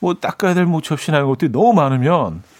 뭐 0.00 0.14
닦아야 0.14 0.54
될 0.54 0.66
뭐 0.66 0.80
접시나 0.80 1.18
이런 1.18 1.28
것들이 1.28 1.52
너무 1.52 1.72
많으면 1.72 2.42
네, 2.42 2.51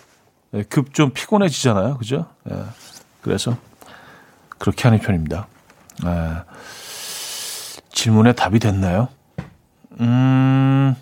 급 0.69 0.93
좀 0.93 1.11
피곤해지잖아요. 1.11 1.97
그죠? 1.99 2.27
네. 2.45 2.57
그래서 3.23 3.57
그렇게 4.59 4.83
하는 4.85 4.99
편입니다. 4.99 5.47
네. 6.05 6.11
질문에 7.91 8.33
답이 8.33 8.59
됐나요? 8.59 9.09
음, 10.01 10.95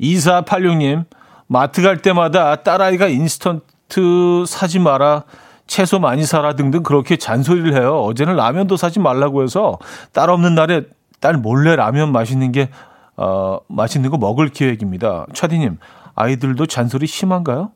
2486님, 0.00 1.04
마트 1.46 1.82
갈 1.82 1.98
때마다 2.02 2.56
딸아이가 2.62 3.08
인스턴트 3.08 4.44
사지 4.46 4.78
마라, 4.78 5.24
채소 5.66 5.98
많이 6.00 6.24
사라 6.24 6.54
등등 6.54 6.82
그렇게 6.82 7.16
잔소리를 7.16 7.74
해요. 7.74 8.02
어제는 8.02 8.36
라면도 8.36 8.76
사지 8.76 8.98
말라고 8.98 9.42
해서 9.42 9.78
딸 10.12 10.30
없는 10.30 10.54
날에 10.54 10.82
딸 11.20 11.34
몰래 11.36 11.76
라면 11.76 12.12
맛있는 12.12 12.50
게, 12.52 12.70
어, 13.16 13.58
맛있는 13.68 14.10
거 14.10 14.16
먹을 14.18 14.48
계획입니다. 14.48 15.26
차디님, 15.34 15.78
아이들도 16.14 16.66
잔소리 16.66 17.06
심한가요? 17.06 17.70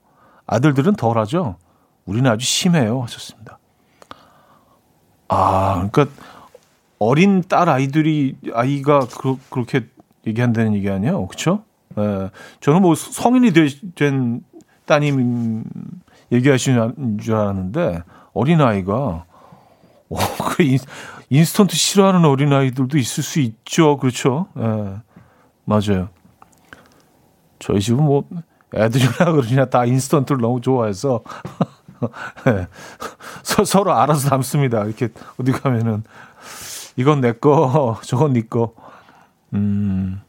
아들들은 0.46 0.94
덜 0.94 1.18
하죠? 1.18 1.56
우리는 2.04 2.30
아주 2.30 2.44
심해요. 2.44 3.02
하셨습니다. 3.02 3.58
아, 5.28 5.88
그러니까 5.90 6.06
어린 6.98 7.42
딸 7.42 7.68
아이들이, 7.68 8.36
아이가 8.52 9.00
그, 9.00 9.36
그렇게 9.50 9.86
얘기한다는 10.26 10.74
얘기 10.74 10.90
아니에요? 10.90 11.26
그쵸? 11.26 11.64
예. 11.98 12.30
저는 12.60 12.82
뭐 12.82 12.94
성인이 12.94 13.52
된 13.94 14.42
따님 14.84 15.64
얘기하시는 16.32 17.18
줄 17.20 17.34
알았는데 17.34 18.02
어린 18.32 18.60
아이가 18.60 19.24
어, 20.08 20.16
그 20.56 20.64
인스턴트 21.30 21.74
싫어하는 21.74 22.24
어린 22.24 22.52
아이들도 22.52 22.98
있을 22.98 23.22
수 23.22 23.40
있죠. 23.40 23.96
그렇죠. 23.96 24.46
예. 24.56 24.96
맞아요. 25.64 26.08
저희 27.58 27.80
집은 27.80 28.04
뭐 28.04 28.24
애들이나 28.74 29.32
그러냐 29.32 29.66
다 29.66 29.84
인스턴트를 29.84 30.40
너무 30.40 30.60
좋아해서 30.60 31.22
예. 32.48 32.66
서, 33.42 33.82
로 33.82 33.94
알아서 33.94 34.28
담습니다. 34.28 34.84
이렇게 34.84 35.08
어디 35.38 35.52
가면은 35.52 36.02
이건 36.96 37.20
내 37.20 37.32
거, 37.32 37.98
저건 38.04 38.32
네 38.32 38.42
거. 38.42 38.74
음. 39.52 40.20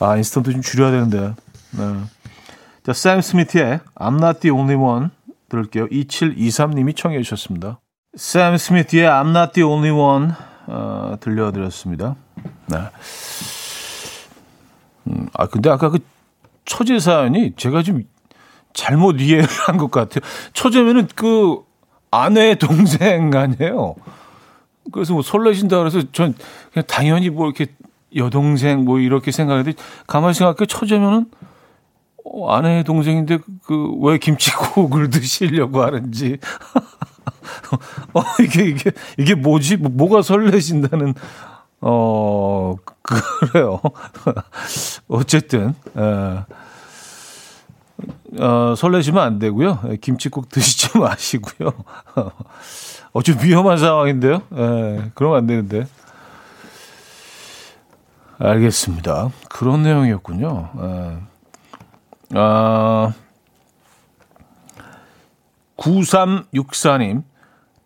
아, 0.00 0.16
인스턴트 0.16 0.52
좀 0.52 0.62
줄여야 0.62 0.90
되는데. 0.90 1.34
네. 1.72 2.00
자, 2.84 2.92
샘 2.92 3.20
스미트의 3.20 3.80
I'm 3.94 4.16
Not 4.16 4.40
The 4.40 4.54
Only 4.54 4.76
One 4.76 5.08
들을게요. 5.48 5.86
2723님이 5.88 6.96
청해 6.96 7.22
주셨습니다. 7.22 7.80
샘 8.16 8.56
스미트의 8.56 9.08
I'm 9.08 9.30
Not 9.30 9.52
The 9.52 9.68
Only 9.68 9.90
One 9.90 10.32
어, 10.66 11.16
들려드렸습니다. 11.20 12.16
네. 12.66 12.78
음, 15.06 15.28
아, 15.34 15.46
근데 15.46 15.70
아까 15.70 15.90
그 15.90 15.98
처제 16.64 16.98
사연이 16.98 17.52
제가 17.56 17.82
좀 17.82 18.02
잘못 18.72 19.20
이해를 19.20 19.46
한 19.66 19.76
것 19.78 19.90
같아요. 19.90 20.20
처제면은 20.52 21.08
그 21.14 21.58
아내의 22.10 22.56
동생 22.58 23.30
아니에요. 23.34 23.94
그래서 24.92 25.12
뭐 25.14 25.22
설레신다 25.22 25.78
그래서 25.78 26.02
전 26.12 26.34
그냥 26.72 26.84
당연히 26.86 27.30
뭐 27.30 27.46
이렇게 27.46 27.66
여동생 28.16 28.84
뭐 28.84 28.98
이렇게 29.00 29.30
생각했는데 29.30 29.76
가만히 30.06 30.34
생각해 30.34 30.66
처제면은 30.66 31.26
어, 32.24 32.52
아내의 32.52 32.84
동생인데 32.84 33.38
그 33.64 33.94
왜 34.00 34.18
김치국을 34.18 35.08
드시려고 35.10 35.82
하는지 35.82 36.38
어 38.14 38.22
이게 38.42 38.64
이게 38.64 38.92
이게 39.18 39.34
뭐지 39.34 39.76
뭐, 39.76 39.90
뭐가 39.92 40.22
설레신다는 40.22 41.14
어 41.86 42.76
그래요 43.02 43.80
어쨌든 45.06 45.74
에. 45.96 46.44
어, 48.40 48.74
설레시면 48.76 49.22
안 49.22 49.38
되고요. 49.38 49.80
김치국 50.00 50.48
드시지 50.48 50.96
마시고요. 50.98 51.72
어, 53.12 53.22
좀 53.22 53.36
위험한 53.40 53.78
상황인데요. 53.78 54.42
에, 54.52 55.10
그러면 55.14 55.38
안 55.38 55.46
되는데. 55.46 55.86
알겠습니다. 58.38 59.30
그런 59.48 59.82
내용이었군요. 59.82 60.70
예. 60.82 61.18
아, 62.36 63.12
9364님, 65.76 67.22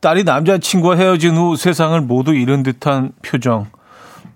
딸이 0.01 0.25
남자친구와 0.25 0.97
헤어진 0.97 1.37
후 1.37 1.57
세상을 1.57 2.01
모두 2.03 2.33
잃은 2.35 2.63
듯한 2.63 3.13
표정. 3.23 3.67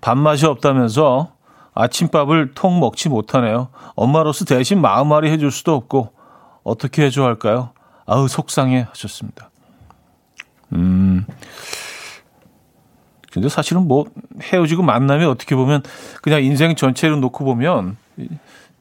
밥맛이 0.03 0.45
없다면서 0.45 1.31
아침밥을 1.73 2.51
통 2.55 2.81
먹지 2.81 3.07
못하네요. 3.07 3.69
엄마로서 3.95 4.43
대신 4.43 4.81
마음앓이 4.81 5.29
해줄 5.29 5.49
수도 5.49 5.73
없고, 5.75 6.11
어떻게 6.63 7.05
해줘야 7.05 7.27
할까요? 7.27 7.69
아우, 8.05 8.27
속상해 8.27 8.85
하셨습니다. 8.89 9.49
음, 10.73 11.25
근데 13.31 13.47
사실은 13.47 13.87
뭐 13.87 14.03
헤어지고 14.41 14.83
만나면 14.83 15.29
어떻게 15.29 15.55
보면 15.55 15.83
그냥 16.21 16.43
인생 16.43 16.75
전체를 16.75 17.21
놓고 17.21 17.45
보면 17.45 17.95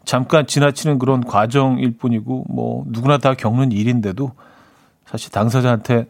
잠깐 0.05 0.49
지나치는 0.49 0.99
그런 0.99 1.23
과정일 1.25 1.97
뿐이고 1.99 2.47
뭐 2.49 2.85
누구나 2.89 3.18
다 3.18 3.35
겪는 3.35 3.70
일인데도 3.70 4.33
사실 5.07 5.31
당사자한테 5.31 6.07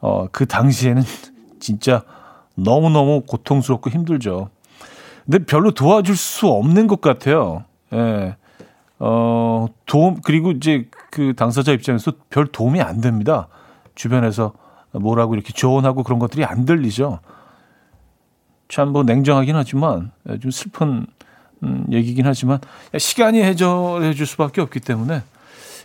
어 0.00 0.28
그 0.30 0.46
당시에는 0.46 1.02
진짜 1.60 2.04
너무너무 2.58 3.22
고통스럽고 3.22 3.90
힘들죠. 3.90 4.50
근데 5.24 5.44
별로 5.44 5.70
도와줄 5.70 6.16
수 6.16 6.48
없는 6.48 6.86
것 6.86 7.00
같아요. 7.00 7.64
예. 7.92 8.36
어, 8.98 9.66
도움, 9.86 10.20
그리고 10.22 10.50
이제 10.50 10.88
그 11.10 11.34
당사자 11.36 11.72
입장에서 11.72 12.12
별 12.30 12.46
도움이 12.46 12.80
안 12.80 13.00
됩니다. 13.00 13.48
주변에서 13.94 14.52
뭐라고 14.92 15.34
이렇게 15.34 15.52
조언하고 15.52 16.02
그런 16.02 16.18
것들이 16.18 16.44
안 16.44 16.64
들리죠. 16.64 17.20
참 18.68 18.88
뭐 18.90 19.02
냉정하긴 19.02 19.56
하지만 19.56 20.10
좀 20.40 20.50
슬픈 20.50 21.06
음, 21.62 21.86
얘기긴 21.90 22.26
하지만 22.26 22.60
시간이 22.96 23.42
해결해 23.42 24.14
줄 24.14 24.26
수밖에 24.26 24.60
없기 24.60 24.80
때문에 24.80 25.22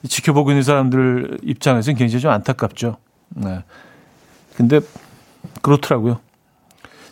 지켜보고 0.07 0.51
있는 0.51 0.63
사람들 0.63 1.39
입장에서는 1.43 1.97
굉장히 1.97 2.21
좀 2.21 2.31
안타깝죠. 2.31 2.97
네. 3.29 3.63
근데 4.55 4.81
그렇더라고요. 5.61 6.19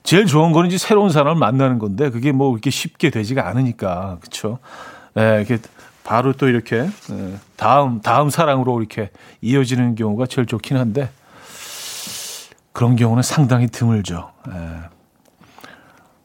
제일 0.03 0.25
좋은 0.25 0.51
거는 0.51 0.67
이제 0.69 0.77
새로운 0.77 1.09
사람을 1.09 1.35
만나는 1.35 1.79
건데 1.79 2.09
그게 2.09 2.31
뭐 2.31 2.51
이렇게 2.53 2.69
쉽게 2.69 3.09
되지가 3.09 3.47
않으니까 3.47 4.17
그렇죠. 4.19 4.59
네, 5.13 5.37
이렇게 5.37 5.59
바로 6.03 6.33
또 6.33 6.47
이렇게 6.47 6.89
네, 7.09 7.37
다음 7.55 8.01
다음 8.01 8.29
사랑으로 8.29 8.79
이렇게 8.79 9.11
이어지는 9.41 9.95
경우가 9.95 10.25
제일 10.25 10.47
좋긴 10.47 10.77
한데 10.77 11.09
그런 12.73 12.95
경우는 12.95 13.21
상당히 13.23 13.67
드물죠. 13.67 14.31
네. 14.47 14.53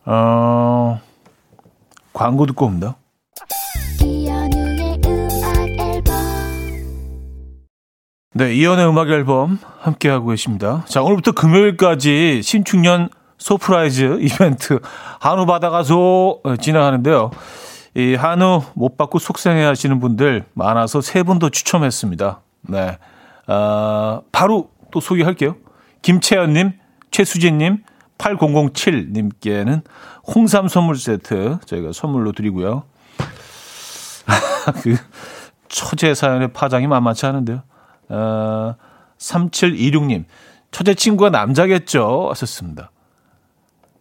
어, 0.07 1.01
광고 2.12 2.47
듣고 2.47 2.66
옵니다. 2.66 2.97
네, 8.33 8.55
이현우의 8.55 8.87
음악 8.87 9.09
앨범 9.09 9.59
함께하고 9.81 10.29
계십니다. 10.29 10.85
자, 10.89 11.03
오늘부터 11.03 11.33
금요일까지 11.33 12.43
신축년 12.43 13.09
소프라이즈 13.47 14.19
이벤트 14.23 14.81
한우 15.21 15.47
받아가서 15.47 16.41
어, 16.43 16.57
진행하는데요. 16.57 17.31
이 17.95 18.17
한우 18.17 18.63
못 18.75 18.97
받고 18.97 19.21
속상해 19.21 19.63
하시는 19.63 20.01
분들 20.01 20.47
많아서 20.53 21.01
세분더 21.01 21.51
추첨했습니다. 21.51 22.41
네. 22.63 22.99
어, 23.47 24.23
바로 24.33 24.71
또 24.91 24.99
소개할게요. 24.99 25.55
김채연님, 26.03 26.73
최수진님, 27.13 27.85
8007님께는 28.19 29.83
홍삼 30.27 30.67
선물 30.67 30.97
세트 30.97 31.59
저희가 31.67 31.93
선물로 31.93 32.33
드리고요. 32.33 32.83
그 34.83 34.97
처제 35.69 36.15
사연의 36.15 36.53
파장이 36.53 36.89
만만치 36.89 37.25
않은데요. 37.27 37.63
어, 38.09 38.75
3726님, 39.19 40.25
처제 40.73 40.95
친구가 40.95 41.31
남자겠죠? 41.31 42.27
하셨습니다. 42.31 42.91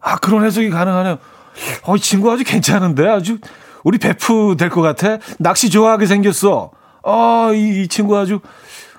아, 0.05 0.17
그런 0.17 0.45
해석이 0.45 0.69
가능하네요. 0.69 1.17
어, 1.83 1.95
이 1.95 1.99
친구 1.99 2.31
아주 2.31 2.43
괜찮은데? 2.43 3.07
아주, 3.09 3.39
우리 3.83 3.97
베프 3.97 4.55
될 4.57 4.69
것 4.69 4.81
같아? 4.81 5.17
낚시 5.39 5.71
좋아하게 5.71 6.05
생겼어. 6.05 6.69
어, 7.03 7.49
이, 7.53 7.81
이 7.83 7.87
친구 7.87 8.15
아주, 8.15 8.39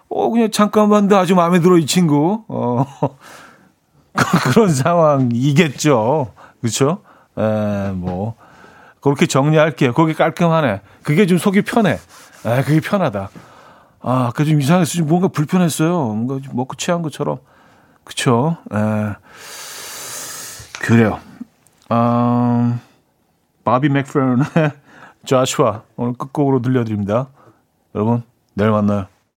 어, 0.08 0.30
그냥 0.30 0.50
잠깐만 0.50 1.06
도 1.06 1.16
아주 1.16 1.36
마음에 1.36 1.60
들어, 1.60 1.78
이 1.78 1.86
친구. 1.86 2.42
어, 2.48 2.84
그런 4.52 4.68
상황이겠죠. 4.74 6.32
그쵸? 6.60 7.02
에, 7.38 7.92
뭐, 7.92 8.34
그렇게 9.00 9.26
정리할게요. 9.26 9.92
거기 9.92 10.12
깔끔하네. 10.12 10.80
그게 11.04 11.26
좀 11.26 11.38
속이 11.38 11.62
편해. 11.62 11.98
에, 12.44 12.62
그게 12.64 12.80
편하다. 12.80 13.28
아, 14.02 14.32
그 14.34 14.44
좀 14.44 14.60
이상해서 14.60 14.92
좀 14.94 15.06
뭔가 15.06 15.28
불편했어요. 15.28 15.90
뭔가 15.92 16.40
좀 16.44 16.56
먹고 16.56 16.74
취한 16.74 17.02
것처럼. 17.02 17.38
그쵸? 18.02 18.56
에, 18.72 18.78
그래요. 20.80 21.20
음, 21.90 22.80
바비 23.64 23.88
맥프런의 23.88 24.44
조슈아 25.24 25.82
오늘 25.96 26.14
끝곡으로 26.14 26.62
들려드립니다. 26.62 27.28
여러분, 27.94 28.22
내일 28.54 28.70
만나요. 28.70 29.06